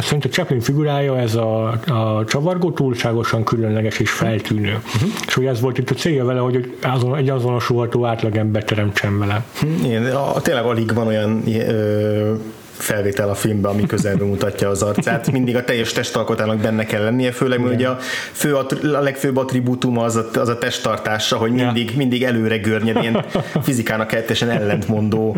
[0.00, 4.80] szerinte Chaplin figurája ez a, a csavargó túlságosan különleges és feltűnő.
[4.94, 5.10] Uh-huh.
[5.26, 9.44] És hogy ez volt itt a célja vele, hogy azon, egy azonosulható átlagember teremtsen vele.
[9.84, 12.34] Igen, a, tényleg alig van olyan ö,
[12.82, 15.32] felvétel a filmben, ami közelben mutatja az arcát.
[15.32, 17.98] Mindig a teljes testalkotának benne kell lennie, főleg, mert ugye a,
[18.32, 18.66] fő, a
[19.00, 21.96] legfőbb attribútum az a, az a testtartása, hogy mindig, ja.
[21.96, 23.24] mindig előre görnyed, ilyen
[23.62, 25.36] fizikának teljesen ellentmondó,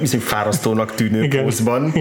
[0.00, 1.42] viszont fárasztónak tűnő Igen.
[1.42, 1.92] pózban.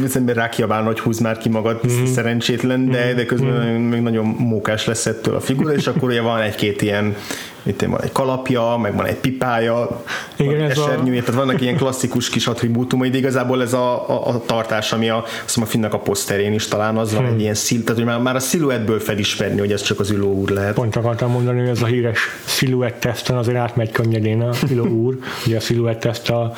[0.00, 2.04] Viszont rákiabálna, hogy húz már ki magad, mm.
[2.04, 3.88] szerencsétlen, de, de közben mm.
[3.88, 7.16] még nagyon mókás lesz ettől a figura, és akkor ugye van egy-két ilyen
[7.62, 10.02] itt van egy kalapja, meg van egy pipája,
[10.36, 11.24] Igen, van egy esernyője, a...
[11.24, 15.24] tehát vannak ilyen klasszikus kis attribútumai, de igazából ez a, a, a tartás, ami a,
[15.44, 17.34] azt a finnek a poszterén is talán az van hmm.
[17.34, 20.22] egy ilyen szil, tehát hogy már, már a sziluettből felismerni, hogy ez csak az ülő
[20.22, 20.74] úr lehet.
[20.74, 25.18] Pont akartam mondani, hogy ez a híres sziluett teszten azért átmegy könnyedén a ülő úr.
[25.46, 26.52] Ugye a sziluett teszt a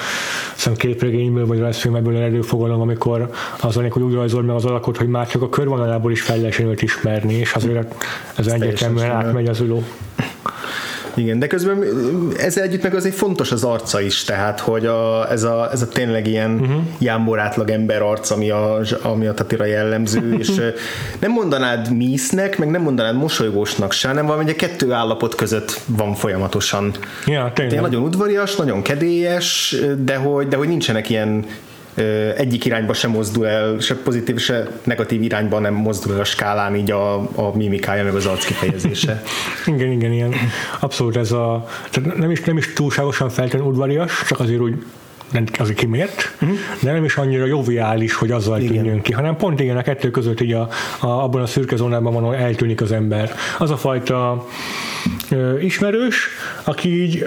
[0.55, 4.97] hiszem képregényből vagy rajzfilmekből eredő fogalom, amikor az van, hogy úgy rajzol meg az alakot,
[4.97, 7.95] hogy már csak a körvonalából is fel lehet ismerni, és azért
[8.37, 9.85] ez egyértelműen átmegy az ülő.
[11.15, 11.85] Igen, de közben
[12.39, 15.89] ezzel együtt meg azért fontos az arca is, tehát, hogy a, ez, a, ez a
[15.89, 16.83] tényleg ilyen uh-huh.
[16.99, 20.51] jámbor átlag ember arc, ami a, ami a Tatira jellemző, és
[21.19, 26.15] nem mondanád mísznek, meg nem mondanád mosolygósnak se, hanem valami egy kettő állapot között van
[26.15, 26.85] folyamatosan.
[26.85, 26.93] Ja,
[27.25, 27.53] tényleg.
[27.55, 27.81] tényleg.
[27.81, 31.45] nagyon udvarias, nagyon kedélyes, de hogy, de hogy nincsenek ilyen
[32.37, 36.77] egyik irányba sem mozdul el, se pozitív, se negatív irányba nem mozdul el a skálán
[36.77, 39.23] így a, a mimikája, meg az arc kifejezése.
[39.67, 40.35] igen, igen, igen.
[40.81, 44.85] Abszolút ez a, tehát nem is, nem is túlságosan feltűnő udvarias, csak azért úgy
[45.33, 46.59] nem azért kimért, uh-huh.
[46.83, 48.73] de nem is annyira joviális, hogy azzal igen.
[48.73, 50.69] tűnjön ki, hanem pont igen, a kettő között így a,
[51.01, 53.35] a, abban a szürke zónában van, ahol eltűnik az ember.
[53.59, 54.47] Az a fajta
[55.61, 56.29] ismerős,
[56.65, 57.27] aki így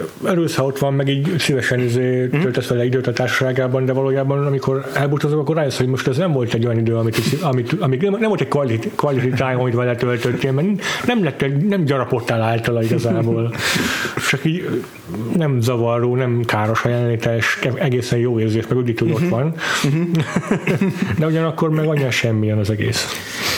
[0.57, 5.39] ott van, meg így szívesen izé, töltesz vele időt a társaságában, de valójában amikor elbúcsúzom,
[5.39, 8.27] akkor rájössz, hogy most ez nem volt egy olyan idő, amit, amit, amit nem, nem
[8.27, 10.67] volt egy quality, quality time, hogy vele töltöttél, mert
[11.05, 13.53] nem, lett, nem gyarapottál általa igazából.
[14.29, 14.83] Csak így
[15.35, 19.29] nem zavaró, nem káros a jelenlétes, egészen jó érzés, meg úgy hogy ott mhm.
[19.29, 19.53] van.
[19.83, 20.07] Uh-huh.
[21.17, 23.07] De ugyanakkor meg annyi semmilyen az egész.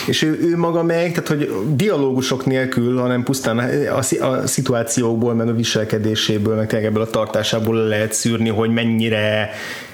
[0.07, 5.47] És ő, ő maga meg, tehát hogy dialógusok nélkül, hanem pusztán a, a szituációkból, meg
[5.47, 9.49] a viselkedéséből, meg tényleg ebből a tartásából lehet szűrni, hogy mennyire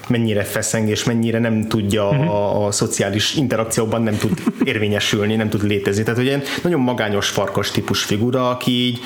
[0.08, 2.34] mennyire feszeng, és mennyire nem tudja uh-huh.
[2.34, 6.02] a, a szociális interakcióban nem tud érvényesülni, nem tud létezni.
[6.02, 8.98] Tehát ugye nagyon magányos farkas típus figura, aki így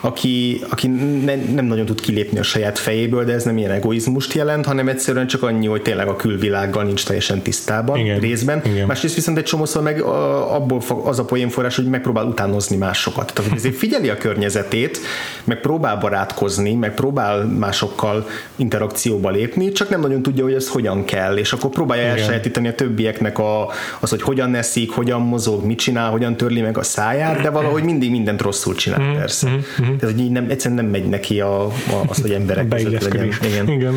[0.00, 0.86] aki, aki
[1.24, 4.88] ne, nem nagyon tud kilépni a saját fejéből, de ez nem ilyen egoizmust jelent, hanem
[4.88, 8.18] egyszerűen csak annyi, hogy tényleg a külvilággal nincs teljesen tisztában Igen.
[8.18, 8.62] részben.
[8.64, 8.86] Igen.
[8.86, 13.32] Másrészt viszont egy csomószor meg abból az a poénforrás, hogy megpróbál utánozni másokat.
[13.34, 14.98] Tehát ezért figyeli a környezetét,
[15.44, 21.04] meg próbál barátkozni, meg próbál másokkal interakcióba lépni, csak nem nagyon tudja, hogy ez hogyan
[21.04, 22.16] kell, és akkor próbálja Igen.
[22.16, 23.68] elsajátítani a többieknek a,
[24.00, 27.82] az, hogy hogyan eszik, hogyan mozog, mit csinál, hogyan törli meg a száját, de valahogy
[27.82, 29.50] mindig mindent rosszul csinál, mm, persze.
[29.50, 29.89] Mm, mm.
[29.98, 31.72] Tehát, hogy így nem, egyszerűen nem megy neki a, a,
[32.06, 33.28] az, hogy emberek között legyen.
[33.42, 33.68] Igen.
[33.68, 33.94] Igen.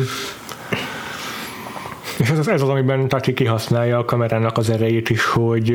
[2.18, 5.74] És ez az, ez az, amiben Tati kihasználja a kamerának az erejét is, hogy,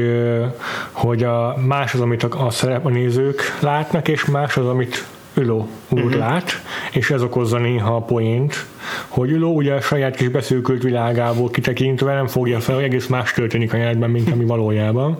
[0.91, 5.05] hogy a más az, amit a, a, szerep, a nézők látnak, és más az, amit
[5.33, 6.19] Üló úr uh-huh.
[6.19, 8.65] lát, és ez okozza néha a poént,
[9.07, 13.33] hogy Üló ugye a saját kis beszűkült világából kitekintve nem fogja fel, hogy egész más
[13.33, 15.17] történik a jelenetben, mint ami valójában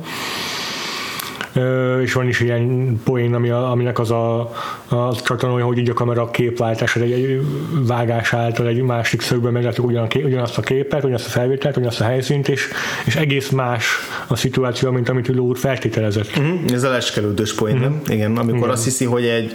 [2.01, 4.39] és van is ilyen poén, ami a, aminek az a,
[4.88, 7.41] a csatornója, hogy így a kamera képváltás, egy, egy
[7.88, 12.03] vágás által egy másik szögben meglátjuk ugyan, ugyanazt a képet, ugyanazt a felvételt, ugyanazt a
[12.03, 12.67] helyszínt, és,
[13.05, 13.85] és egész más
[14.27, 16.29] a szituáció, mint amit Ülő úr feltételezett.
[16.38, 16.73] Uh-huh.
[16.73, 17.91] Ez a leskelődős poén, uh-huh.
[17.91, 18.01] nem?
[18.07, 18.69] Igen, amikor Igen.
[18.69, 19.51] azt hiszi, hogy egy,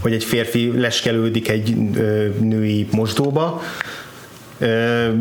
[0.00, 3.62] hogy egy férfi leskelődik egy ö, női mosdóba,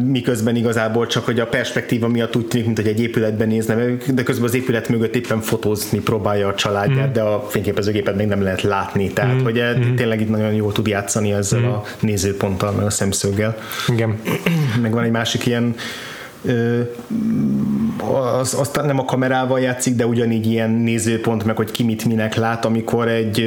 [0.05, 3.75] miközben igazából csak, hogy a perspektíva miatt úgy tűnik, mint hogy egy épületben nézne,
[4.13, 7.13] de közben az épület mögött éppen fotózni próbálja a családját, mm.
[7.13, 9.43] de a fényképezőgépet még nem lehet látni, tehát mm.
[9.43, 9.95] hogy mm.
[9.95, 11.65] tényleg itt nagyon jól tud játszani ezzel mm.
[11.65, 13.57] a nézőponttal, meg a szemszöggel.
[13.87, 14.19] Igen.
[14.81, 15.75] Meg van egy másik ilyen
[18.39, 22.35] az, azt nem a kamerával játszik, de ugyanígy ilyen nézőpont, meg hogy ki mit minek
[22.35, 23.39] lát, amikor egy,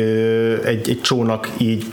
[0.64, 1.84] egy, egy csónak így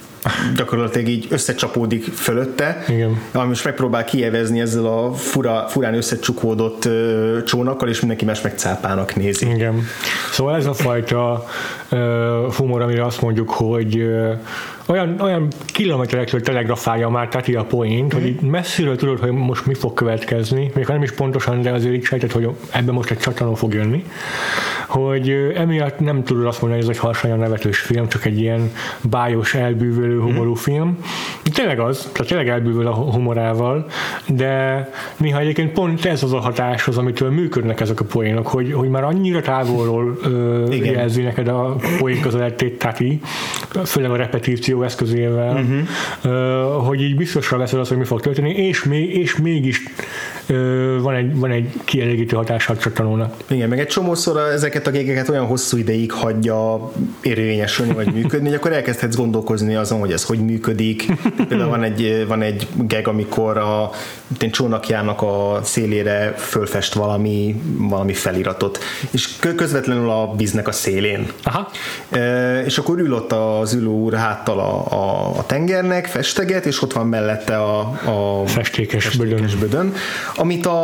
[0.56, 3.22] gyakorlatilag így összecsapódik fölötte, Igen.
[3.32, 8.58] ami most megpróbál kievezni ezzel a fura, furán összecsukódott ö, csónakkal, és mindenki más meg
[8.58, 9.50] cápának nézi.
[9.50, 9.84] Igen.
[10.32, 11.46] Szóval ez a fajta
[11.90, 14.34] ö, humor, amire azt mondjuk, hogy ö,
[14.86, 18.22] olyan, olyan kilométerekről telegrafálja már Tati a point, mm.
[18.22, 18.46] hogy mhm.
[18.46, 22.04] messziről tudod, hogy most mi fog következni, még ha nem is pontosan, de azért így
[22.04, 24.06] sejtett, hogy ebben most egy csatanó fog jönni,
[24.88, 28.72] hogy emiatt nem tudod azt mondani, hogy ez egy harsanyan nevetős film, csak egy ilyen
[29.02, 30.26] bájos, elbűvölő, mhm.
[30.26, 30.54] humorú mm.
[30.54, 30.98] film.
[31.54, 33.86] Tényleg az, tehát tényleg elbűvöl a humorával,
[34.28, 38.74] de néha egyébként pont ez az a hatás az, amitől működnek ezek a poénok, hogy,
[38.74, 43.22] hogy már annyira távolról ö, jelzi neked a poén közelettét Tati,
[43.86, 45.66] főleg a repetíció eszközével,
[46.22, 46.86] uh-huh.
[46.86, 49.84] hogy így biztosra veszed azt, hogy mi fog történni, és, még, és mégis
[51.02, 53.34] van egy, van egy kielégítő hatása a tanulnak.
[53.48, 58.58] Igen, meg egy csomószor ezeket a gégeket olyan hosszú ideig hagyja érvényesülni vagy működni, hogy
[58.58, 61.06] akkor elkezdhetsz gondolkozni azon, hogy ez hogy működik.
[61.48, 63.90] Például van egy, van egy geg, amikor a
[64.52, 68.80] csónakjának a szélére fölfest valami, valami feliratot,
[69.12, 71.28] és közvetlenül a víznek a szélén.
[71.44, 71.72] Aha.
[72.10, 76.82] E, és akkor ül ott az ülő úr háttal a, a, a tengernek, festeget, és
[76.82, 79.70] ott van mellette a, a festékes, festékes bödön.
[79.70, 79.94] bödön
[80.42, 80.78] amit a,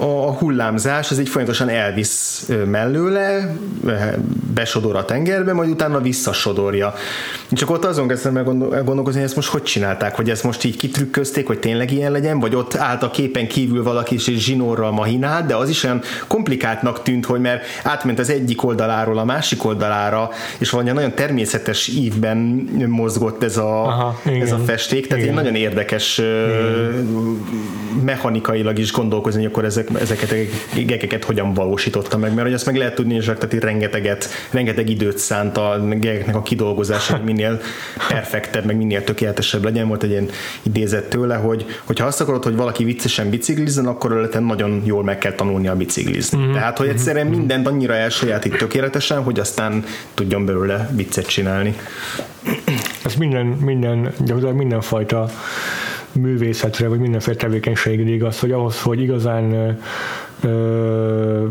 [0.00, 3.56] a hullámzás az így folyamatosan elvisz mellőle,
[4.54, 6.94] besodor a tengerbe, majd utána visszasodorja.
[7.50, 8.44] Csak ott azon kezdtem meg
[8.84, 12.40] gondolkozni, hogy ezt most hogy csinálták, hogy ezt most így kitrükközték, hogy tényleg ilyen legyen,
[12.40, 17.02] vagy ott állt a képen kívül valaki és zsinórral mahinált, de az is olyan komplikáltnak
[17.02, 22.36] tűnt, hogy mert átment az egyik oldaláról a másik oldalára, és valami nagyon természetes ívben
[22.86, 25.36] mozgott ez a, Aha, ez a festék, tehát igen.
[25.36, 27.50] egy nagyon érdekes igen.
[28.04, 30.34] mechanikailag is gondolkozni, hogy akkor ezek ezeket a
[30.74, 35.18] gegeket hogyan valósította meg, mert hogy azt meg lehet tudni, hogy tehát rengeteget, rengeteg időt
[35.18, 37.60] szánt a gegeknek a kidolgozása, hogy minél
[38.08, 39.88] perfektebb, meg minél tökéletesebb legyen.
[39.88, 40.28] Volt egy ilyen
[40.62, 41.64] idézet tőle, hogy
[41.98, 45.76] ha azt akarod, hogy valaki viccesen biciklizzen, akkor előtte nagyon jól meg kell tanulni a
[45.76, 46.38] biciklizni.
[46.38, 46.52] Mm-hmm.
[46.52, 47.36] Tehát, hogy egyszerűen mhm.
[47.36, 51.74] mindent annyira elsajátít tökéletesen, hogy aztán tudjon belőle viccet csinálni.
[53.04, 55.30] Ez minden, minden, gyakorlatilag mindenfajta
[56.12, 59.78] művészetre, vagy mindenféle tevékenységre igaz, hogy ahhoz, hogy igazán
[60.40, 61.46] ö,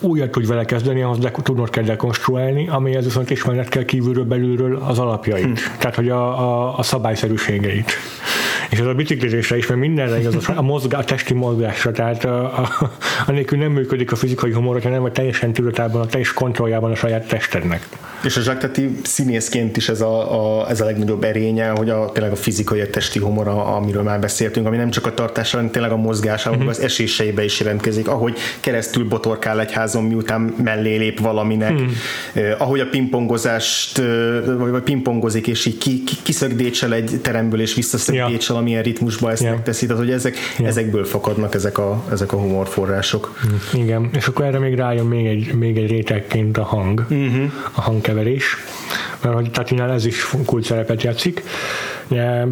[0.00, 4.76] újat tudj vele kezdeni, ahhoz de, tudnod kell dekonstruálni, amihez viszont ismerned kell kívülről belülről
[4.76, 5.78] az alapjait, hm.
[5.78, 7.92] tehát hogy a, a, a szabályszerűségeit.
[8.70, 12.44] És ez a biciklizésre is, mert mindenre igaz, a, mozgás, a testi mozgásra, tehát a,
[12.44, 12.90] a,
[13.26, 16.90] a nélkül nem működik a fizikai humor, hogyha nem vagy teljesen tudatában, a teljes kontrolljában
[16.90, 17.88] a saját testednek.
[18.24, 22.32] És a Jacques színészként is ez a, a, ez a legnagyobb erénye, hogy a, tényleg
[22.32, 25.90] a fizikai, a testi humor, amiről már beszéltünk, ami nem csak a tartásra, hanem tényleg
[25.90, 26.68] a mozgása, mm-hmm.
[26.68, 31.80] az eséseibe is jelentkezik, ahogy keresztül botorkál egy házon, miután mellé lép valaminek,
[32.32, 34.02] eh, ahogy a pingpongozást,
[34.58, 38.55] vagy, vagy pingpongozik, és így ki, ki, kiszögdécsel egy teremből, és visszaszögdécsel, ja.
[38.56, 39.50] Amilyen ritmusba ezt ja.
[39.50, 40.66] megteszi, tehát hogy ezek, ja.
[40.66, 43.40] ezekből fakadnak ezek a, ezek a humorforrások.
[43.72, 47.44] Igen, és akkor erre még rájön még egy, még egy rétegként a hang, mm-hmm.
[47.72, 48.56] a hangkeverés,
[49.22, 51.42] mert hogy Tatinál ez is kult szerepet játszik.
[52.08, 52.48] Ja,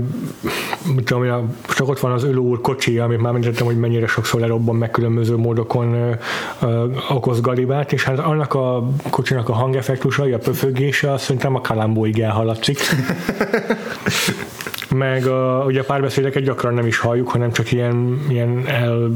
[0.94, 4.06] mit tudom, a, csak ott van az Ölő úr kocsi, amit már említettem, hogy mennyire
[4.06, 6.12] sokszor lerobban meg különböző módokon ö,
[6.60, 11.60] ö, okoz galibát, és hát annak a kocsinak a hangeffektusa, a pöfögése, azt szerintem a
[11.60, 12.78] kalambóig elhaladszik.
[14.94, 19.10] meg a, ugye a párbeszédeket gyakran nem is halljuk, hanem csak ilyen, ilyen el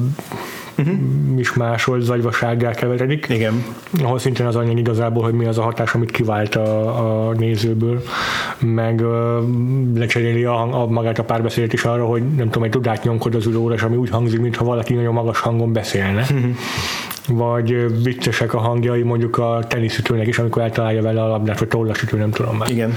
[0.78, 0.96] uh-huh.
[1.36, 3.26] is másolt zagyvasággá keveredik.
[3.28, 3.64] Igen.
[4.02, 8.02] Ahol szintén az anyag igazából, hogy mi az a hatás, amit kivált a, a nézőből,
[8.58, 13.04] meg uh, lecseréli a, a, magát a párbeszédet is arra, hogy nem tudom, egy tudát
[13.04, 16.20] nyomkod az ülőre, és ami úgy hangzik, mintha valaki nagyon magas hangon beszélne.
[16.20, 16.56] Uh-huh
[17.28, 22.16] vagy viccesek a hangjai mondjuk a teniszütőnek is, amikor eltalálja vele a labdát, vagy tollasütő,
[22.16, 22.70] nem tudom már.
[22.70, 22.94] Igen.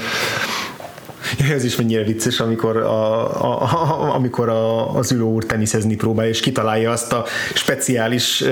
[1.52, 6.28] Ez is mennyire vicces, amikor, a, a, a, amikor a, az ülő úr teniszezni próbál,
[6.28, 8.44] és kitalálja azt a speciális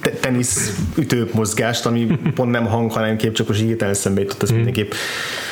[0.00, 4.52] te, tenisz ütőmozgást, ami pont nem hang, hanem kép, csak most így eszembe jutott, az
[4.52, 4.54] mm.
[4.54, 4.92] mindenképp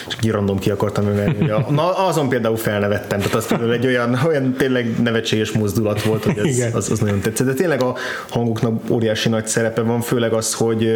[0.09, 1.47] csak így random ki akartam emelni.
[1.69, 6.39] Na, azon például felnevettem, tehát az például egy olyan, olyan tényleg nevetséges mozdulat volt, hogy
[6.39, 7.47] ez, az, az, nagyon tetszett.
[7.47, 7.95] De tényleg a
[8.29, 10.93] hangoknak óriási nagy szerepe van, főleg az, hogy,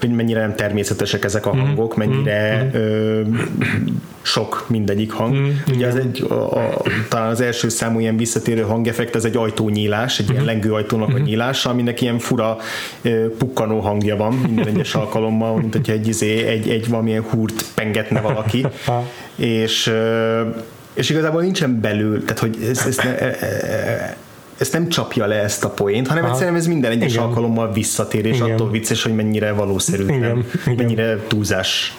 [0.00, 1.60] hogy mennyire nem természetesek ezek a mhm.
[1.60, 2.80] hangok, mennyire mm.
[2.80, 3.20] ö,
[4.22, 5.36] sok mindegyik hang.
[5.36, 9.36] Mm, Ugye az egy, a, a, talán az első számú ilyen visszatérő hangeffekt, ez egy
[9.36, 10.30] ajtónyílás, egy mm.
[10.30, 10.52] ilyen mhm.
[10.52, 11.14] lengő ajtónak mm.
[11.14, 11.26] a mhm.
[11.26, 12.56] nyílása, aminek ilyen fura
[13.38, 18.20] pukkanó hangja van minden egyes alkalommal, mint hogyha egy, izé, egy, egy valamilyen húrt pengetne
[18.20, 18.66] valaki.
[19.36, 19.92] és,
[20.94, 24.16] és igazából nincsen belül, tehát hogy ez, ez ne, e, e, e,
[24.58, 26.32] ezt nem csapja le ezt a poént, hanem Aha.
[26.32, 27.24] egyszerűen ez minden egyes Igen.
[27.24, 28.50] alkalommal visszatér, és Igen.
[28.50, 30.44] attól vicces, hogy mennyire valószerű, Igen.
[30.76, 31.96] mennyire túlzás.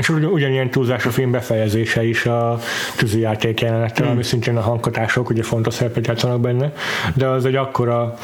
[0.00, 2.58] És ugy, ugyanilyen túlzás a film befejezése is a
[2.96, 4.14] tűzijáték jelenettel, hmm.
[4.14, 6.72] ami szintén a hangkatások ugye fontos szerepet játszanak benne,
[7.14, 8.14] de az egy akkora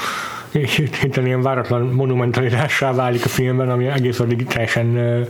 [1.01, 5.21] hirtelen ilyen váratlan monumentalitássá válik a filmben, ami egész addig teljesen ö,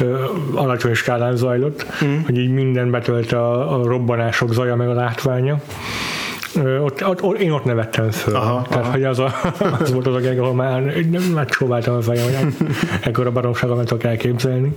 [0.00, 2.22] ö, alacsony skálán zajlott, mm.
[2.24, 5.60] hogy így minden betölt a, a robbanások zaja meg a látványa
[6.56, 8.34] ott, ott, ott, én ott nevettem föl.
[8.34, 8.92] Aha, Tehát, aha.
[8.92, 9.34] hogy az, a,
[9.80, 10.94] az volt az a geg, ahol már
[11.34, 12.66] megcsóváltam a fejem, hogy
[13.02, 14.72] ekkor a baromságot nem tudok elképzelni.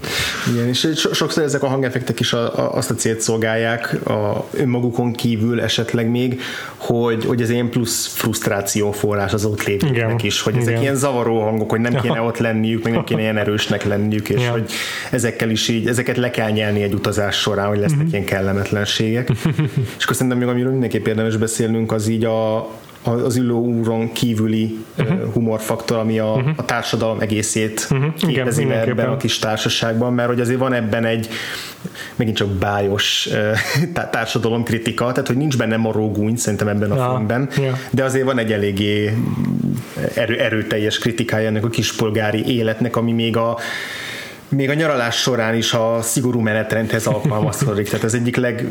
[0.53, 5.13] Igen, és sokszor ezek a hangeffektek is a, a, azt a célt szolgálják a önmagukon
[5.13, 6.41] kívül esetleg még,
[6.75, 10.81] hogy, hogy ez ilyen plusz frusztráció forrás az ott lévőknek is, hogy ezek Igen.
[10.81, 14.41] ilyen zavaró hangok, hogy nem kéne ott lenniük, meg nem kéne ilyen erősnek lenniük, és
[14.41, 14.51] ja.
[14.51, 14.71] hogy
[15.11, 18.09] ezekkel is így, ezeket le kell nyelni egy utazás során, hogy lesznek mm-hmm.
[18.11, 19.29] ilyen kellemetlenségek.
[19.97, 22.69] és akkor szerintem még amiről mindenképp érdemes beszélni, beszélnünk, az így a,
[23.03, 25.33] az ülő úron kívüli uh-huh.
[25.33, 26.53] humorfaktor, ami a, uh-huh.
[26.55, 28.13] a társadalom egészét uh-huh.
[28.13, 31.29] képezi Igen, ebben a kis társaságban, mert hogy azért van ebben egy
[32.15, 33.29] megint csak bájos
[34.11, 37.77] társadalomkritika, tehát hogy nincs benne marógúny szerintem ebben a ja, filmben, ja.
[37.89, 39.13] de azért van egy eléggé
[40.13, 43.57] erő, erőteljes kritikája ennek a kispolgári életnek, ami még a
[44.49, 47.89] még a nyaralás során is a szigorú menetrendhez alkalmazkodik.
[47.89, 48.67] Tehát ez egyik leg...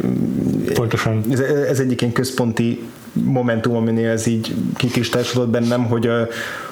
[0.75, 1.25] Pontosan.
[1.31, 2.83] Ez, ez egyik ilyen központi
[3.13, 6.09] momentum, aminél ez így kikristályosodott bennem, hogy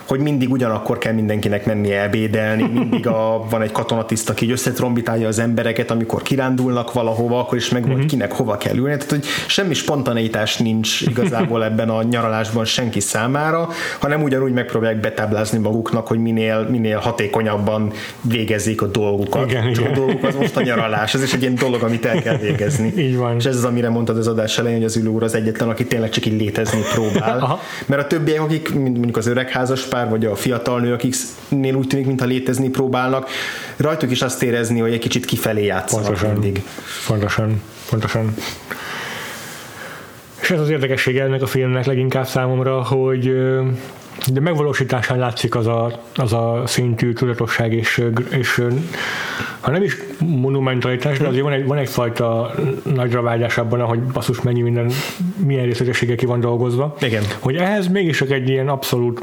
[0.05, 5.39] hogy mindig ugyanakkor kell mindenkinek menni ebédelni, mindig a, van egy katonatiszt, aki összetrombitálja az
[5.39, 8.05] embereket, amikor kirándulnak valahova, akkor is meg, uh-huh.
[8.05, 8.97] kinek hova kell ülni.
[8.97, 15.59] Tehát, hogy semmi spontaneitás nincs igazából ebben a nyaralásban senki számára, hanem ugyanúgy megpróbálják betáblázni
[15.59, 19.51] maguknak, hogy minél, minél hatékonyabban végezzék a dolgukat.
[19.51, 19.91] Igen, igen.
[19.91, 22.93] A dolguk az most a nyaralás, ez is egy ilyen dolog, amit el kell végezni.
[23.05, 23.37] Így van.
[23.37, 25.87] És ez az, amire mondtad az adás elején, hogy az ülő úr az egyetlen, aki
[25.87, 27.39] tényleg csak így létezni próbál.
[27.39, 27.61] Aha.
[27.87, 32.07] Mert a többiek, akik mondjuk az öregházas pár, vagy a fiatal nő, akiknél úgy tűnik,
[32.07, 33.29] mintha létezni próbálnak,
[33.77, 36.63] rajtuk is azt érezni, hogy egy kicsit kifelé játszanak pontosan, mindig.
[37.07, 38.35] Pontosan, pontosan.
[40.41, 43.35] És ez az érdekesség ennek a filmnek leginkább számomra, hogy
[44.27, 48.63] de megvalósításán látszik az a, az a szintű tudatosság és, és
[49.61, 52.55] ha nem is monumentalitás, de azért van, egy, van egyfajta
[52.95, 54.91] nagyra vágyás abban, hogy basszus mennyi minden,
[55.45, 56.97] milyen részletessége ki van dolgozva.
[57.01, 57.23] Igen.
[57.39, 59.23] Hogy ehhez mégis csak egy ilyen abszolút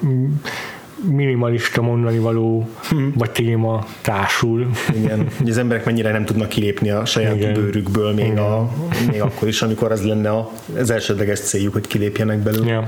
[1.02, 3.14] minimalista mondani való hmm.
[3.18, 4.70] vagy téma társul.
[4.96, 7.54] Igen, hogy az emberek mennyire nem tudnak kilépni a saját Igen.
[7.54, 8.70] bőrükből még, a,
[9.12, 10.48] még akkor is, amikor az lenne
[10.80, 12.72] az elsődleges céljuk, hogy kilépjenek belőle.
[12.72, 12.88] Ja.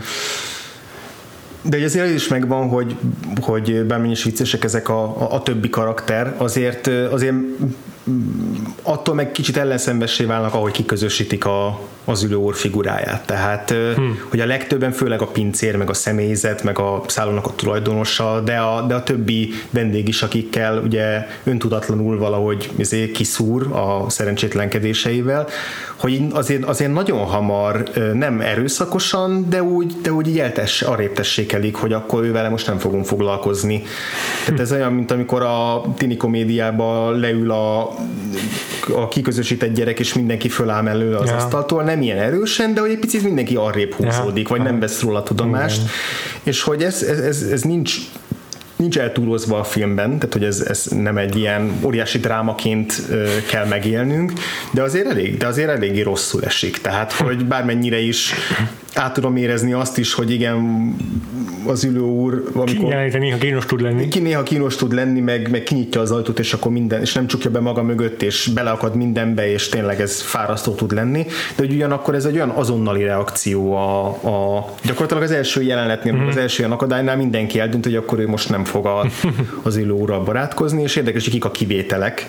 [1.62, 2.96] De azért is megvan, hogy,
[3.42, 7.36] hogy bármilyen is viccesek ezek a, a, a többi karakter, azért, azért
[8.82, 13.26] attól meg kicsit ellenszembessé válnak, ahogy kiközösítik a, az ülőor figuráját.
[13.26, 14.20] Tehát, hmm.
[14.30, 18.58] hogy a legtöbben, főleg a pincér, meg a személyzet, meg a szállónak a tulajdonosa, de
[18.58, 25.48] a, de a többi vendég is, akikkel ugye öntudatlanul valahogy izé kiszúr a szerencsétlenkedéseivel,
[25.96, 31.76] hogy azért, azért nagyon hamar nem erőszakosan, de úgy, de úgy így eltess, arrébb tessékelik,
[31.76, 33.84] hogy akkor ővel most nem fogunk foglalkozni.
[34.46, 37.91] Tehát ez olyan, mint amikor a tini komédiában leül a
[38.96, 41.36] a kiközösített gyerek és mindenki föláll elő az Ja.
[41.36, 45.24] asztaltól, nem ilyen erősen, de hogy egy picit mindenki arrébb húzódik, vagy nem vesz róla
[45.24, 45.90] tudomást, Igen.
[46.44, 47.98] és hogy ez, ez, ez, ez nincs
[48.82, 53.02] nincs eltúlozva a filmben, tehát hogy ez, ez nem egy ilyen óriási drámaként
[53.50, 54.34] kell megélnünk,
[54.72, 56.78] de azért elég, de azért eléggé rosszul esik.
[56.78, 58.34] Tehát, hogy bármennyire is
[58.94, 60.96] át tudom érezni azt is, hogy igen,
[61.66, 64.08] az ülő úr, amikor Jelenléte néha kínos tud lenni.
[64.08, 67.28] ki néha kínos tud lenni, meg, meg kinyitja az ajtót, és akkor minden, és nem
[67.28, 71.26] csukja be maga mögött, és beleakad mindenbe, és tényleg ez fárasztó tud lenni,
[71.56, 76.28] de hogy ugyanakkor ez egy olyan azonnali reakció a, a gyakorlatilag az első jelenetnél, mm.
[76.28, 79.06] az első ilyen akadálynál mindenki eldönt, hogy akkor ő most nem fog a,
[79.64, 82.26] az úrral barátkozni, és érdekes, hogy kik a kivételek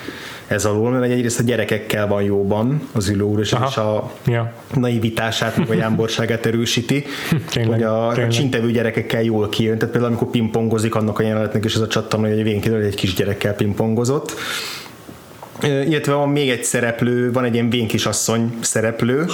[0.46, 3.80] ez alól, mert egyrészt a gyerekekkel van jóban az úr, és, Aha.
[3.80, 4.52] a Ja.
[4.74, 7.04] naivitását, a jámborságát erősíti,
[7.52, 8.32] Tényleg, hogy a, a tényleg.
[8.32, 12.20] csintevő gyerekekkel jól kijön, tehát például amikor pingpongozik annak a jelenetnek, és ez a csattan,
[12.20, 14.34] hogy végén kiderül, hogy egy kisgyerekkel pingpongozott.
[15.62, 19.24] Ö, Illetve van még egy szereplő, van egy ilyen vénkisasszony szereplő,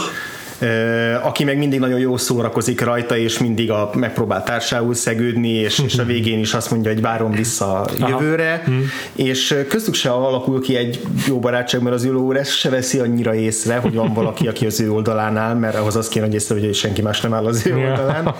[1.22, 5.98] aki meg mindig nagyon jó szórakozik rajta, és mindig a, megpróbál társául szegődni, és, és
[5.98, 8.64] a végén is azt mondja, hogy várom vissza a jövőre,
[9.12, 12.70] és ö, köztük se alakul ki egy jó barátság, mert az ülő úr ezt se
[12.70, 16.24] veszi annyira észre, hogy van valaki, aki az ő oldalán áll, mert ahhoz az kéne,
[16.24, 18.34] hogy észre, hogy senki más nem áll az ő oldalán,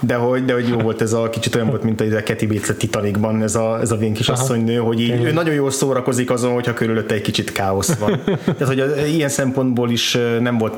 [0.00, 2.68] de hogy, de hogy jó volt ez a kicsit olyan volt, mint a Kathy Bates
[2.68, 6.30] a Titanicban, ez a, ez a vén kis asszonynő, hogy így, ő nagyon jól szórakozik
[6.30, 8.20] azon, hogyha körülötte egy kicsit káosz van.
[8.24, 10.74] Tehát, hogy az, ilyen szempontból is nem volt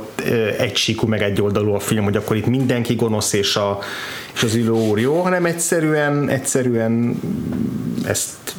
[0.58, 3.78] egy síkú, meg egy oldalú a film, hogy akkor itt mindenki gonosz és, a,
[4.34, 7.20] és az ülő úr jó, hanem egyszerűen, egyszerűen
[8.06, 8.54] ezt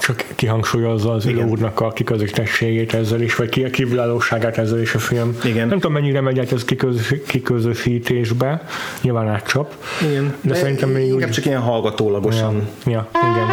[0.00, 1.48] Csak kihangsúlyozza az Igen.
[1.48, 5.36] úrnak a kiközösségét ezzel is, vagy ki a kívülállóságát ezzel is a film.
[5.44, 5.68] Igen.
[5.68, 8.62] Nem tudom, mennyire megy át ez kiközös, kiközösítésbe,
[9.02, 9.74] nyilván átcsap.
[10.10, 12.54] igen, De szerintem még inkább úgy- csak ilyen hallgatólagosan.
[12.86, 13.46] Ja, ja, igen.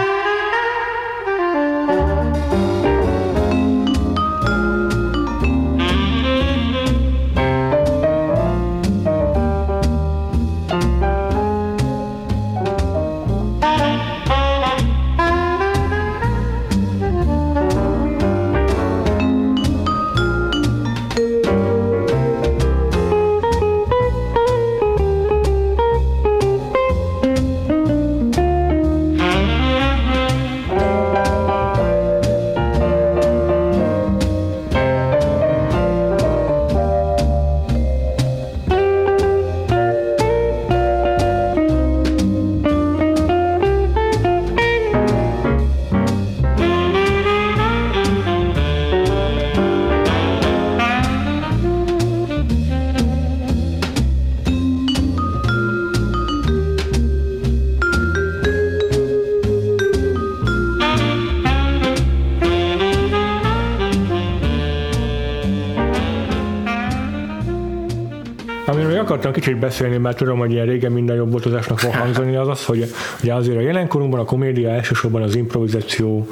[69.41, 72.85] Kicsit beszélni, mert tudom, hogy ilyen régen minden jobb boltozásnak fog hangzani, az az, hogy
[73.23, 76.27] ugye azért a jelenkorunkban a komédia elsősorban az improvizáció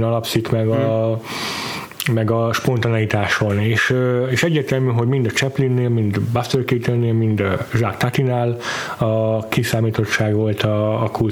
[0.00, 1.20] alapszik meg a
[2.12, 3.94] meg a spontaneitáson, és,
[4.30, 8.56] és egyértelmű, hogy mind a Chaplinnél, mind Buster Keatonnél, mind a Jacques Tatinál
[8.98, 11.30] a kiszámítottság volt a, a cool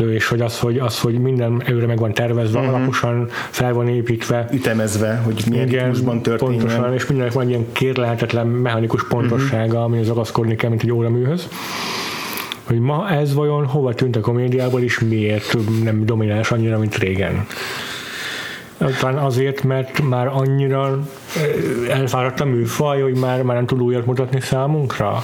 [0.00, 2.74] szereplő, és hogy az, hogy, az, hogy minden előre meg van tervezve, uh-huh.
[2.74, 6.58] alaposan fel van építve, Ütemezve, hogy milyen ritmusban történjen.
[6.58, 9.82] pontosan, és mindenek van egy ilyen kérlelhetetlen mechanikus pontossága, uh-huh.
[9.82, 11.48] amihez ragaszkodni kell, mint egy óraműhöz.
[12.64, 17.46] Hogy ma ez vajon hova tűnt a komédiából, és miért nem domináns annyira, mint régen?
[19.00, 20.98] Talán azért, mert már annyira
[21.36, 25.22] ö, elfáradt a műfaj, hogy már, már nem tud újat mutatni számunkra?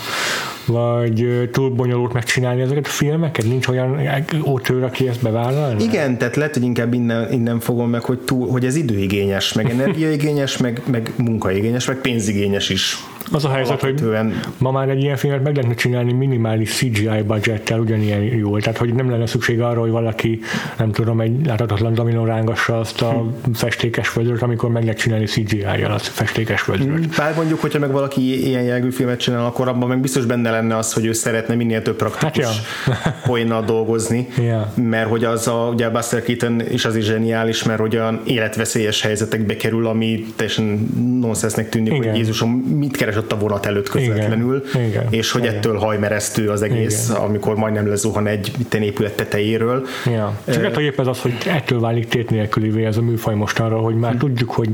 [0.67, 3.45] Vagy túl bonyolult megcsinálni ezeket a filmeket?
[3.45, 4.01] Nincs olyan
[4.45, 5.81] ótőr, aki ezt bevállalna?
[5.81, 9.71] Igen, tehát lehet, hogy inkább innen, innen fogom meg, hogy, túl, hogy ez időigényes, meg
[9.79, 12.97] energiaigényes, meg, meg munkaigényes, meg pénzigényes is.
[13.33, 17.23] Az a helyzet, hogy Alapvetően ma már egy ilyen filmet meg lehetne csinálni minimális CGI
[17.27, 20.41] budgettel ugyanilyen jól, tehát hogy nem lenne szükség arra, hogy valaki,
[20.79, 23.25] nem tudom, egy láthatatlan dominó rángassa azt a
[23.55, 27.17] festékes vödröt, amikor meg lehet csinálni CGI-jal azt a festékes vödröt.
[27.17, 30.77] Bár mondjuk, hogyha meg valaki ilyen jellegű filmet csinál, akkor abban meg biztos benne lenne
[30.77, 32.45] az, hogy ő szeretne minél több praktikus
[32.85, 34.73] Hát poénnal dolgozni, Ja.
[34.75, 39.03] mert hogy az a, ugye Buster Keaton is az is zseniális, mert hogy olyan életveszélyes
[39.03, 40.89] helyzetekbe kerül, ami teljesen
[41.21, 42.09] nonsensnek tűnik, Igen.
[42.09, 44.87] hogy Jézusom mit keres ott a vonat előtt közvetlenül, Igen.
[44.87, 45.07] Igen.
[45.11, 45.55] és hogy Igen.
[45.55, 47.21] ettől hajmeresztő az egész, Igen.
[47.21, 49.87] amikor majdnem lezuhan egy itten épület tetejéről.
[50.07, 50.39] Ja.
[50.45, 53.79] Csak lehet, hogy épp ez az, hogy ettől válik tét nélkülivé ez a műfaj mostanra,
[53.79, 54.71] hogy már tudjuk, hogy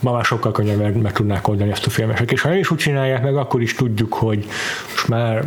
[0.00, 2.30] ma már sokkal könnyebben meg, meg tudnák oldani ezt a filmesek.
[2.32, 4.46] És ha nem is úgy csinálják meg, akkor is tudjuk, hogy
[4.92, 5.44] most már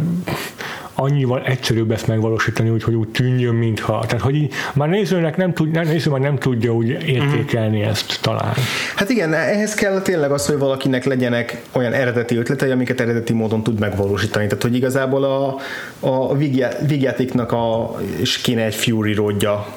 [0.99, 4.03] annyival egyszerűbb ezt megvalósítani, úgy, hogy úgy tűnjön, mintha.
[4.07, 7.91] Tehát, hogy így, már nézőnek nem tud, néző már nem tudja úgy értékelni uh-huh.
[7.91, 8.53] ezt talán.
[8.95, 13.63] Hát igen, ehhez kell tényleg az, hogy valakinek legyenek olyan eredeti ötletei, amiket eredeti módon
[13.63, 14.47] tud megvalósítani.
[14.47, 15.55] Tehát, hogy igazából a,
[15.99, 16.35] a
[16.87, 19.67] vígjátéknak a, és kéne egy Fury roadja,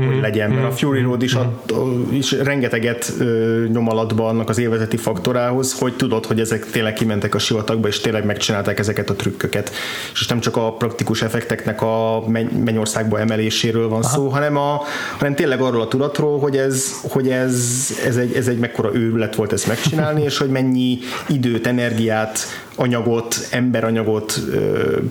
[0.00, 0.12] mm-hmm.
[0.12, 0.76] hogy legyen, mert a mhm.
[0.76, 1.46] Fury road is, mm-hmm.
[1.46, 6.92] a, is rengeteget ö, nyom alatba annak az élvezeti faktorához, hogy tudod, hogy ezek tényleg
[6.92, 9.70] kimentek a sivatagba, és tényleg megcsinálták ezeket a trükköket.
[10.12, 12.24] És nem csak a praktikus effekteknek a
[12.64, 14.14] mennyországba emeléséről van Aha.
[14.14, 14.82] szó, hanem, a,
[15.18, 19.34] hanem tényleg arról a tudatról, hogy ez, hogy ez, ez, egy, ez egy mekkora őrület
[19.34, 20.98] volt ezt megcsinálni, és hogy mennyi
[21.28, 22.38] időt, energiát,
[22.74, 24.40] anyagot, emberanyagot,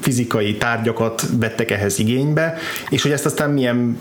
[0.01, 2.57] fizikai tárgyakat vettek ehhez igénybe,
[2.89, 3.99] és hogy ezt aztán milyen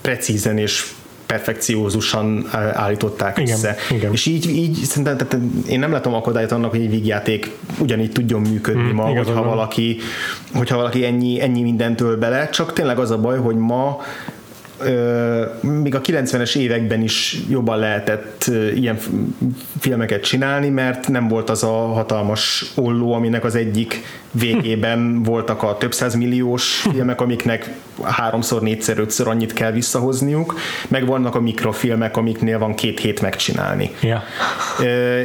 [0.00, 0.92] precízen és
[1.34, 3.76] perfekciózusan állították igen, össze.
[3.90, 4.12] Igen.
[4.12, 5.36] És így, így szerintem tehát
[5.68, 9.98] én nem látom akadályt annak, hogy egy vígjáték ugyanígy tudjon működni mm, ma, hogyha valaki,
[10.54, 14.00] hogyha valaki ennyi, ennyi mindentől bele, csak tényleg az a baj, hogy ma
[15.60, 18.98] még a 90-es években is jobban lehetett ilyen
[19.80, 25.76] filmeket csinálni, mert nem volt az a hatalmas olló, aminek az egyik végében voltak a
[25.78, 27.70] több milliós filmek, amiknek
[28.02, 30.54] háromszor, négyszer, ötször annyit kell visszahozniuk,
[30.88, 33.90] meg vannak a mikrofilmek, amiknél van két hét megcsinálni.
[34.00, 34.22] Yeah.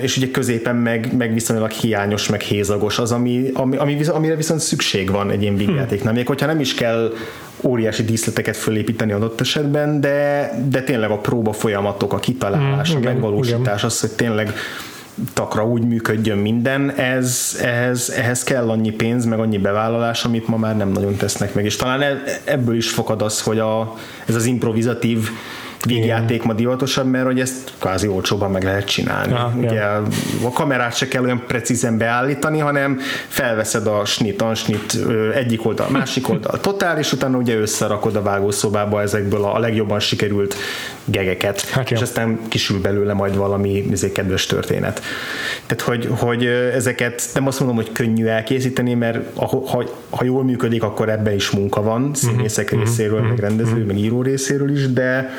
[0.03, 4.59] És ugye középen meg, meg viszonylag hiányos, meg hézagos az, ami, ami, ami, amire viszont
[4.59, 6.13] szükség van egy ilyen vígjátéknál.
[6.13, 7.13] Még hogyha nem is kell
[7.61, 12.99] óriási díszleteket fölépíteni adott esetben, de, de tényleg a próba folyamatok, a kitalálás, mm, a
[12.99, 13.85] megvalósítás, igen.
[13.85, 14.53] az, hogy tényleg
[15.33, 20.57] takra úgy működjön minden, ez, ehhez, ehhez kell annyi pénz, meg annyi bevállalás, amit ma
[20.57, 21.65] már nem nagyon tesznek meg.
[21.65, 25.29] És talán e, ebből is fakad az, hogy a, ez az improvizatív
[25.85, 29.33] vígjáték ma divatosabb, mert hogy ezt kvázi olcsóban meg lehet csinálni.
[29.33, 30.03] Aha, Ugye ja.
[30.43, 34.97] a kamerát se kell olyan precízen beállítani, hanem felveszed a snit, ansnit
[35.33, 40.55] egyik oldal, másik oldal, totál, és utána ugye összerakod a vágószobába ezekből a legjobban sikerült
[41.11, 45.01] gegeket, hát és aztán kisül belőle majd valami izé, kedves történet.
[45.65, 50.83] Tehát, hogy, hogy ezeket nem azt mondom, hogy könnyű elkészíteni, mert ha, ha jól működik,
[50.83, 53.87] akkor ebben is munka van, színészek uh-huh, részéről, uh-huh, meg rendező, uh-huh.
[53.87, 55.29] meg író részéről is, de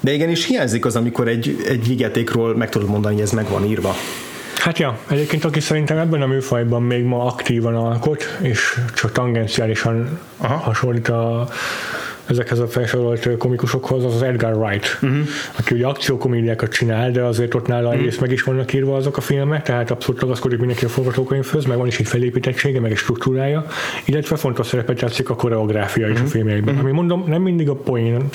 [0.00, 3.64] de igenis hiányzik az, amikor egy, egy vigyátékról meg tudod mondani, hogy ez meg van
[3.64, 3.94] írva.
[4.58, 10.18] Hát ja, egyébként aki szerintem ebben a műfajban még ma aktívan alkot, és csak tangenciálisan
[10.36, 10.56] Aha.
[10.56, 11.48] hasonlít a
[12.26, 15.18] ezekhez a felsorolt komikusokhoz, az az Edgar Wright, uh-huh.
[15.58, 18.20] aki ugye akciókomédiákat csinál, de azért ott nála uh-huh.
[18.20, 21.86] meg is vannak írva azok a filmek, tehát abszolút ragaszkodik mindenki a forgatókönyvhöz, meg van
[21.86, 23.66] is egy felépítettsége, meg egy struktúrája,
[24.04, 26.26] illetve fontos szerepet játszik a koreográfia is uh-huh.
[26.26, 26.68] a filmjeiben.
[26.68, 26.80] Uh-huh.
[26.80, 28.28] Ami mondom, nem mindig a poén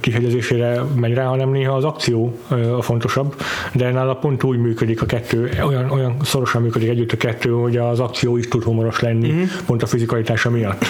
[0.00, 3.34] kihegyezésére megy rá, hanem néha az akció ö, a fontosabb,
[3.72, 7.76] de nála pont úgy működik a kettő, olyan, olyan szorosan működik együtt a kettő, hogy
[7.76, 9.48] az akció is tud humoros lenni, uh-huh.
[9.66, 10.84] pont a fizikalitása miatt.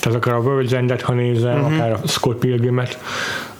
[0.00, 1.74] Tehát akár a World's End-et, ha nézem, uh-huh.
[1.74, 2.98] akár a Scott Pilgrimet,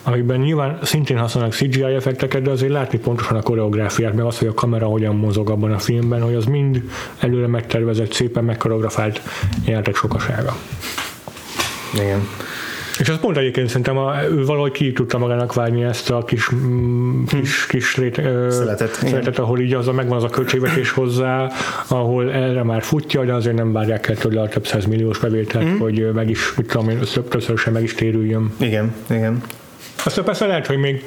[0.03, 4.47] amiben nyilván szintén használnak CGI effekteket, de azért látni pontosan a koreográfiát, meg az, hogy
[4.47, 6.83] a kamera hogyan mozog abban a filmben, hogy az mind
[7.19, 9.21] előre megtervezett, szépen megkoreografált
[9.65, 10.55] játék sokasága.
[11.93, 12.27] Igen.
[13.01, 16.51] És az pont egyébként szerintem a, ő valahogy ki tudta magának vágni ezt a kis,
[16.53, 18.15] mm, kis, kis rét,
[18.49, 21.51] szeletet, szeletet ahol így az a, megvan az a költségvetés hozzá,
[21.87, 25.65] ahol erre már futja, de azért nem várják el tőle a több száz milliós bevételt,
[25.65, 25.77] mm.
[25.77, 26.99] hogy meg is, mit tudom én,
[27.29, 28.53] többször meg is térüljön.
[28.57, 29.41] Igen, igen.
[30.05, 31.03] Aztán persze lehet, hogy még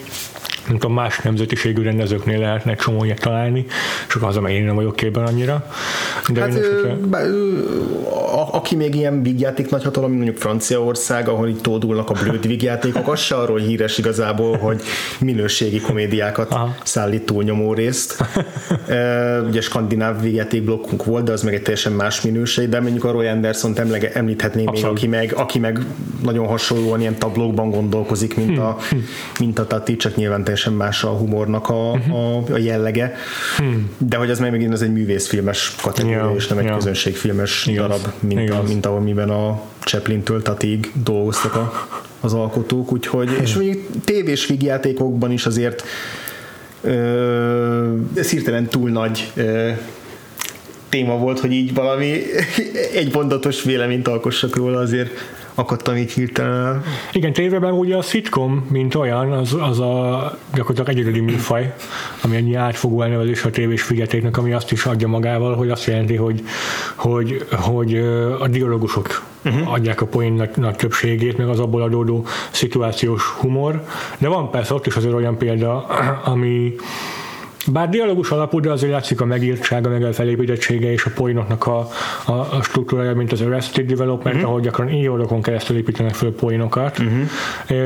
[0.67, 3.67] nem tudom, más nemzetiségű rendezőknél lehetne csomó ilyet találni,
[4.09, 5.67] csak az, amely én nem vagyok képben annyira.
[6.33, 7.59] De hát, ö, bá, ö,
[8.35, 13.21] a, aki még ilyen vígjáték nagyhatalom, mondjuk Franciaország, ahol így tódulnak a blőd vígjátékok, az
[13.21, 14.83] se arról híres igazából, hogy
[15.21, 16.77] minőségi komédiákat Aha.
[16.85, 18.25] szállít túlnyomó részt.
[18.89, 23.05] e, ugye skandináv vígjáték blokkunk volt, de az meg egy teljesen más minőség, de mondjuk
[23.05, 23.79] a Roy Anderson-t
[24.12, 25.79] említhetném még, aki meg, aki meg
[26.23, 29.05] nagyon hasonlóan ilyen tablókban gondolkozik, mint a, hmm.
[29.39, 33.15] mint a Tati, csak nyilván teljesen más a humornak a, a, a jellege,
[33.57, 33.91] hmm.
[33.99, 36.77] de hogy az meg megint az egy művészfilmes kategória, yeah, és nem egy yeah.
[36.77, 37.87] közönségfilmes Igaz.
[37.87, 41.89] darab, mint, a, mint ahol miben a Chaplin-től Tatig dolgoztak a,
[42.21, 43.43] az alkotók, úgyhogy, hmm.
[43.43, 45.85] és mondjuk tévés vígjátékokban is azért
[46.81, 49.71] ö, ez hirtelen túl nagy ö,
[50.89, 52.21] téma volt, hogy így valami
[53.01, 55.11] egy mondatos véleményt alkossak róla, azért
[55.55, 56.83] akadtam így hirtelen.
[57.13, 61.75] Igen, tévében ugye a sitcom, mint olyan, az, az a gyakorlatilag egyedüli műfaj,
[62.23, 66.17] ami ennyi átfogó elnevezés a tévés figyeltéknek, ami azt is adja magával, hogy azt jelenti,
[66.17, 66.43] hogy,
[66.95, 67.97] hogy, hogy
[68.41, 69.73] a dialogusok uh-huh.
[69.73, 73.85] adják a poén nagy, nagy többségét, meg az abból adódó szituációs humor,
[74.19, 75.87] de van persze ott is azért olyan példa,
[76.33, 76.75] ami
[77.73, 81.89] Bár dialógus alapú, de azért látszik a megírtsága, meg a felépítettsége és a poénoknak a,
[82.25, 84.51] a, a struktúrája, mint az Arrested Development, uh-huh.
[84.51, 86.99] ahol gyakran évadokon keresztül építenek föl poénokat.
[86.99, 87.21] Uh-huh.
[87.67, 87.85] E,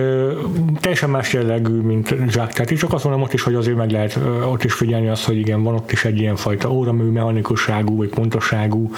[0.81, 2.53] teljesen más jellegű, mint Jack.
[2.53, 4.19] Tehát csak azt mondom ott is, hogy azért meg lehet
[4.51, 8.09] ott is figyelni azt, hogy igen, van ott is egy ilyen fajta óramű, mechanikusságú, vagy
[8.09, 8.91] pontosságú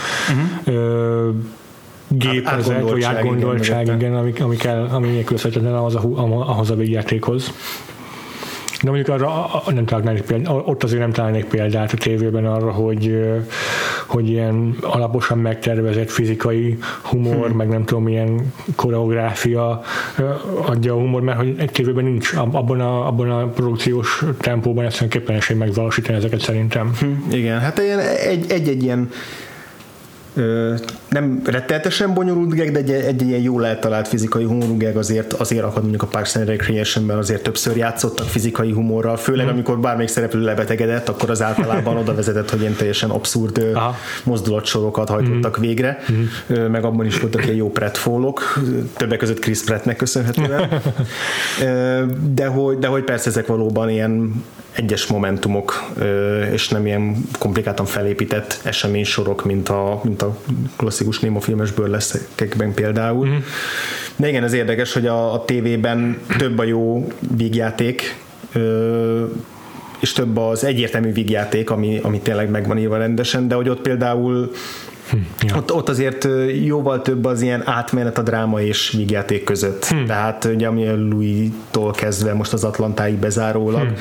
[0.65, 0.77] uh-huh.
[0.77, 1.33] e,
[2.09, 6.03] gépezet, vagy átgondoltság, igen, igen ami, ami, kell, ami nélkülözhetetlen ahhoz a,
[6.49, 7.53] ahhoz a végjátékhoz.
[8.83, 13.21] De mondjuk arra nem találnék példát, ott azért nem találnék példát a tévében arra, hogy,
[14.07, 17.57] hogy ilyen alaposan megtervezett fizikai humor, hmm.
[17.57, 19.83] meg nem tudom, milyen koreográfia
[20.67, 25.11] adja a humor, mert hogy egy tévében nincs abban a, abban a produkciós tempóban egyszerűen
[25.11, 26.93] képtelenség megvalósítani ezeket szerintem.
[26.99, 27.79] Hmm, igen, hát
[28.49, 29.11] egy-egy ilyen
[31.11, 35.65] nem rettenetesen bonyolult gag, de egy, egy ilyen jól eltalált fizikai humorú gag azért, azért
[35.65, 39.49] akad mondjuk a Parks and Recreation-ben azért többször játszottak fizikai humorral, főleg mm.
[39.49, 43.97] amikor bármelyik szereplő lebetegedett, akkor az általában oda vezetett, hogy ilyen teljesen abszurd Aha.
[44.25, 45.63] mozdulatsorokat hajtottak mm.
[45.63, 46.61] végre, mm.
[46.61, 48.61] meg abban is voltak ilyen jó pretfólok,
[48.97, 50.69] többek között Chris Prattnek köszönhetően.
[52.35, 55.91] de, hogy, de hogy persze ezek valóban ilyen egyes momentumok,
[56.53, 60.37] és nem ilyen komplikáltan felépített eseménysorok, mint a, mint a
[61.01, 63.27] klasszikus Nemo filmes burleszkekben például.
[63.27, 63.39] Mm-hmm.
[64.17, 68.17] De igen, ez érdekes, hogy a, a tévében több a jó vígjáték,
[70.01, 74.51] és több az egyértelmű vígjáték, ami, ami tényleg megvan írva rendesen, de hogy ott például
[75.11, 75.57] Hm, ja.
[75.57, 76.29] Ott, ott azért
[76.65, 79.85] jóval több az ilyen átmenet a dráma és vígjáték között.
[79.85, 80.05] Hm.
[80.05, 83.95] Tehát ugye ami a Louis-tól kezdve most az Atlantáig bezárólag, hm.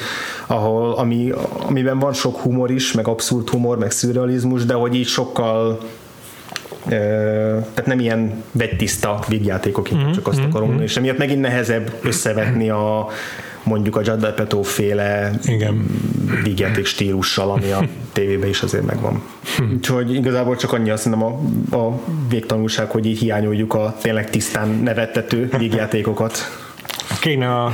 [0.47, 1.32] ahol, ami,
[1.68, 5.80] amiben van sok humor is, meg abszurd humor, meg szürrealizmus, de hogy így sokkal
[6.88, 10.12] tehát nem ilyen vegytiszta vígjátékok, mm-hmm.
[10.12, 10.84] csak azt akarom mondani, mm-hmm.
[10.84, 13.08] és emiatt megint nehezebb összevetni a
[13.64, 15.86] mondjuk a Judd Apatow féle Igen.
[16.44, 19.22] vígjáték stílussal, ami a tévében is azért megvan.
[19.58, 19.64] Hm.
[19.74, 21.24] Úgyhogy igazából csak annyi azt mondom
[21.72, 22.00] a, a
[22.30, 26.38] végtanulság, hogy így hiányoljuk a tényleg tisztán nevettető vígjátékokat.
[27.20, 27.74] Kéne a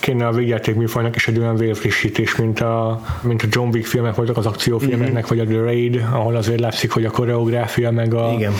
[0.00, 4.14] kéne a végjáték műfajnak is egy olyan vérfrissítés, mint a, mint a John Wick filmek
[4.14, 5.36] voltak az akciófilmeknek, mm-hmm.
[5.36, 8.52] vagy a The Raid, ahol azért látszik, hogy a koreográfia meg a, Igen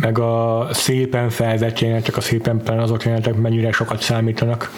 [0.00, 4.70] meg a szépen felvett jelenetek, a szépen azok jelenetek mennyire sokat számítanak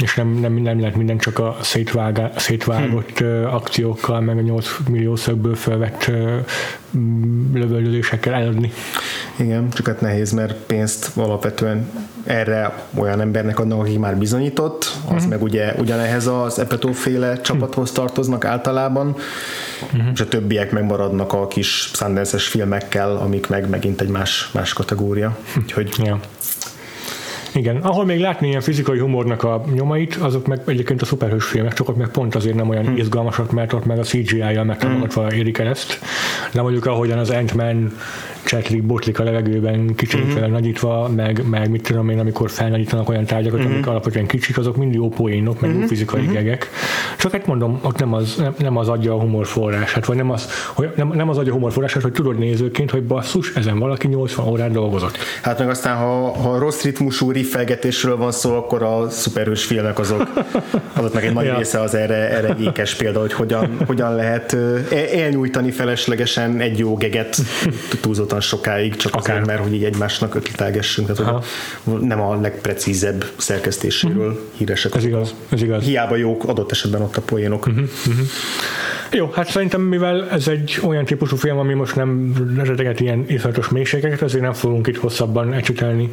[0.00, 3.44] és nem, nem, nem lehet minden csak a szétvágá, szétvágott hmm.
[3.44, 6.10] akciókkal, meg a 8 millió szögből felvett
[7.54, 8.72] lövöldözésekkel eladni.
[9.38, 11.90] Igen, csak hát nehéz, mert pénzt alapvetően
[12.24, 15.28] erre olyan embernek adnak, aki már bizonyított, az hmm.
[15.28, 19.16] meg ugye ugyanehhez az Epetó-féle csapathoz tartoznak általában,
[19.90, 20.10] hmm.
[20.14, 25.36] és a többiek megmaradnak a kis sundance filmekkel, amik meg megint egy más, más kategória.
[25.62, 26.20] Úgyhogy ja.
[27.52, 31.72] Igen, ahol még látni ilyen fizikai humornak a nyomait, azok meg egyébként a szuperhős filmek,
[31.72, 32.96] csak ott meg pont azért nem olyan hmm.
[32.96, 35.38] izgalmasak, mert ott meg a CGI-jal megtámogatva hmm.
[35.38, 35.98] érik el ezt.
[36.52, 37.92] De mondjuk ahogyan az Ant-Man
[38.46, 40.50] csetlik, botlik a levegőben, kicsit mm-hmm.
[40.50, 43.72] nagyítva, meg, meg mit tudom én, amikor felnagyítanak olyan tárgyakat, mm-hmm.
[43.72, 45.80] amik alapvetően kicsik, azok mind jó poénok, meg mm-hmm.
[45.80, 46.32] jó fizikai mm-hmm.
[46.32, 46.70] gegek.
[47.18, 50.30] Csak hát mondom, ott nem az, nem, nem az adja a humor forrását, vagy nem
[50.30, 53.78] az, hogy nem, nem az adja a humor forrását, hogy tudod nézőként, hogy basszus, ezen
[53.78, 55.18] valaki 80 órát dolgozott.
[55.42, 60.28] Hát meg aztán, ha, ha rossz ritmusú riffelgetésről van szó, akkor a szuperhős filmek azok,
[60.96, 61.56] azok meg egy nagy ja.
[61.56, 64.56] része az erre, erre ékes példa, hogy hogyan, hogyan lehet
[65.12, 67.36] elnyújtani feleslegesen egy jó geget
[68.02, 69.34] túlzottan túlzottan sokáig, csak Akár.
[69.34, 71.44] azért, mert hogy így egymásnak ötletelgessünk, tehát
[72.00, 74.42] nem a legprecízebb szerkesztéséről uh-huh.
[74.56, 74.94] híresek.
[74.94, 75.84] Ez igaz, ez igaz.
[75.84, 77.66] Hiába jók adott esetben ott a poénok.
[77.66, 77.84] Uh-huh.
[78.06, 78.26] Uh-huh.
[79.10, 83.68] Jó, hát szerintem mivel ez egy olyan típusú film, ami most nem reteget ilyen iszonyatos
[83.68, 86.10] mélységeket, ezért nem fogunk itt hosszabban ecsetelni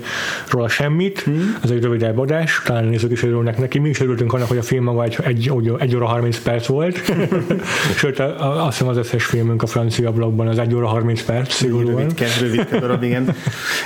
[0.49, 1.19] róla semmit.
[1.19, 1.57] Hmm.
[1.63, 3.79] Ez egy rövidebb adás, talán nézők is örülnek neki.
[3.79, 7.01] Mi is örültünk annak, hogy a film maga egy, egy, egy óra 30 perc volt.
[7.99, 11.95] Sőt, azt hiszem az összes filmünk a francia blogban az egy óra 30 perc, szigorúan.
[11.95, 13.35] Rövidke, rövidke darab, igen.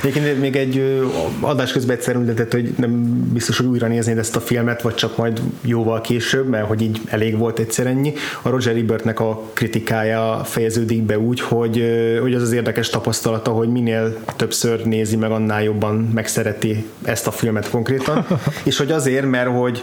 [0.01, 1.03] Egyébként még egy
[1.39, 2.91] adás közben egyszer említett, hogy nem
[3.33, 7.01] biztos, hogy újra néznéd ezt a filmet, vagy csak majd jóval később, mert hogy így
[7.05, 8.13] elég volt egyszer ennyi.
[8.41, 11.83] A Roger Ebert Ebert-nek a kritikája fejeződik be úgy, hogy,
[12.21, 17.31] hogy az az érdekes tapasztalata, hogy minél többször nézi meg, annál jobban megszereti ezt a
[17.31, 18.25] filmet konkrétan,
[18.63, 19.81] és hogy azért, mert hogy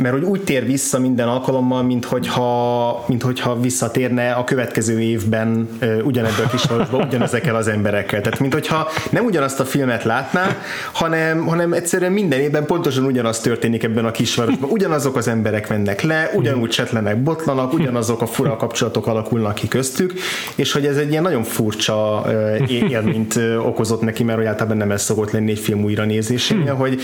[0.00, 5.68] mert hogy úgy tér vissza minden alkalommal, mint hogyha, mint hogyha visszatérne a következő évben
[6.02, 8.20] ugyanebből a kisvárosba, ugyanezekkel az emberekkel.
[8.20, 10.56] Tehát, mint hogyha nem ugyanazt a filmet látná,
[10.92, 14.70] hanem, hanem egyszerűen minden évben pontosan ugyanaz történik ebben a kisvárosban.
[14.70, 20.12] Ugyanazok az emberek mennek le, ugyanúgy csetlenek, botlanak, ugyanazok a fura kapcsolatok alakulnak ki köztük,
[20.54, 22.24] és hogy ez egy ilyen nagyon furcsa
[22.66, 27.00] élményt okozott neki, mert hogy általában nem ez szokott lenni egy film újra nézésénél, hogy,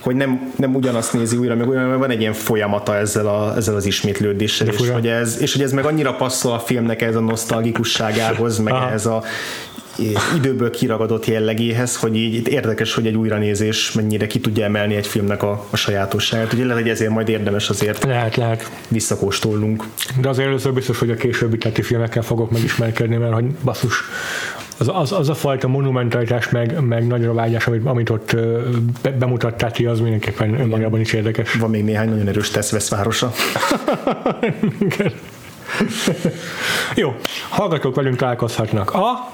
[0.00, 3.56] hogy nem, nem ugyanazt nézi újra, meg újra, mert van egy ilyen folyamata ezzel, a,
[3.56, 7.16] ezzel az ismétlődéssel, és hogy, ez, és hogy ez meg annyira passzol a filmnek ez
[7.16, 9.22] a nosztalgikusságához, meg ez a
[10.36, 15.42] időből kiragadott jellegéhez, hogy így érdekes, hogy egy újranézés mennyire ki tudja emelni egy filmnek
[15.42, 16.52] a, a sajátosságát.
[16.52, 18.70] Ugye lehet, hogy ezért majd érdemes azért lehet, lehet.
[18.88, 19.84] visszakóstolnunk.
[20.20, 24.02] De azért először biztos, hogy a későbbi teti filmekkel fogok megismerkedni, mert hogy basszus,
[24.78, 28.36] az, az, az a fajta monumentalitás, meg, meg nagyra vágyás, amit, amit ott
[29.02, 31.54] be, bemutattál ti, az mindenképpen önmagában is érdekes.
[31.54, 33.32] Van még néhány nagyon erős Teszvesz városa.
[36.94, 37.16] Jó,
[37.48, 39.30] hallgatók velünk találkozhatnak a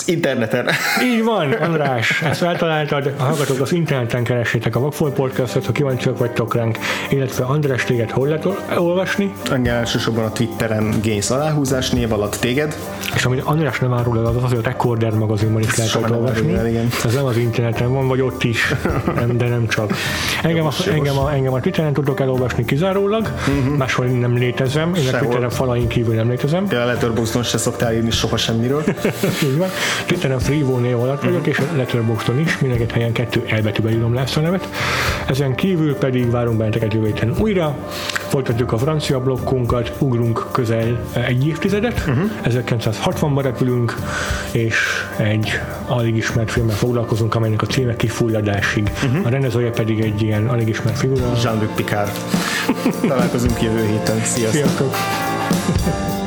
[0.00, 0.68] az interneten.
[1.02, 6.18] Így van, András, ezt eltaláltad, a hallgatók az interneten keresétek a Vagfolt Podcastot, ha kíváncsiak
[6.18, 6.78] vagytok ránk,
[7.10, 8.46] illetve András téged hol lehet
[8.78, 9.32] olvasni?
[9.50, 12.76] Engem elsősorban a Twitteren Gains aláhúzás név alatt téged.
[13.14, 16.54] És amit András nem árul el, az az, hogy a Recorder magazinban is lehet olvasni.
[16.54, 16.88] El, igen.
[17.04, 18.74] Ez nem az interneten van, vagy ott is,
[19.14, 19.92] nem, de nem csak.
[20.42, 23.76] Engem a, engem, a, engem a Twitteren tudok elolvasni kizárólag, uh-huh.
[23.76, 26.66] máshol nem létezem, én a Twitteren falain kívül nem létezem.
[26.70, 28.84] Ja, a Letterboxdon se szoktál írni soha semmiről.
[29.44, 29.68] Így van.
[30.06, 34.20] Twitteren Freevo név alatt vagyok, és a Letterboxdon is, mindenket helyen kettő elbetűben írom le
[34.20, 34.68] ezt a nevet.
[35.26, 37.76] Ezen kívül pedig várunk benneteket jövő héten újra,
[38.28, 42.30] folytatjuk a francia blokkunkat, ugrunk közel egy évtizedet, uh-huh.
[42.44, 43.96] 1960-ban repülünk,
[44.50, 44.76] és
[45.16, 48.90] egy alig ismert filmmel foglalkozunk, amelynek a címe kifulladásig.
[49.04, 49.26] Uh-huh.
[49.26, 51.32] A rendezője pedig egy ilyen alig ismert figura.
[51.42, 52.10] Jean-Luc Picard.
[53.08, 54.20] Találkozunk jövő héten.
[54.24, 54.52] Sziasztok!
[54.52, 56.18] Sziasztok.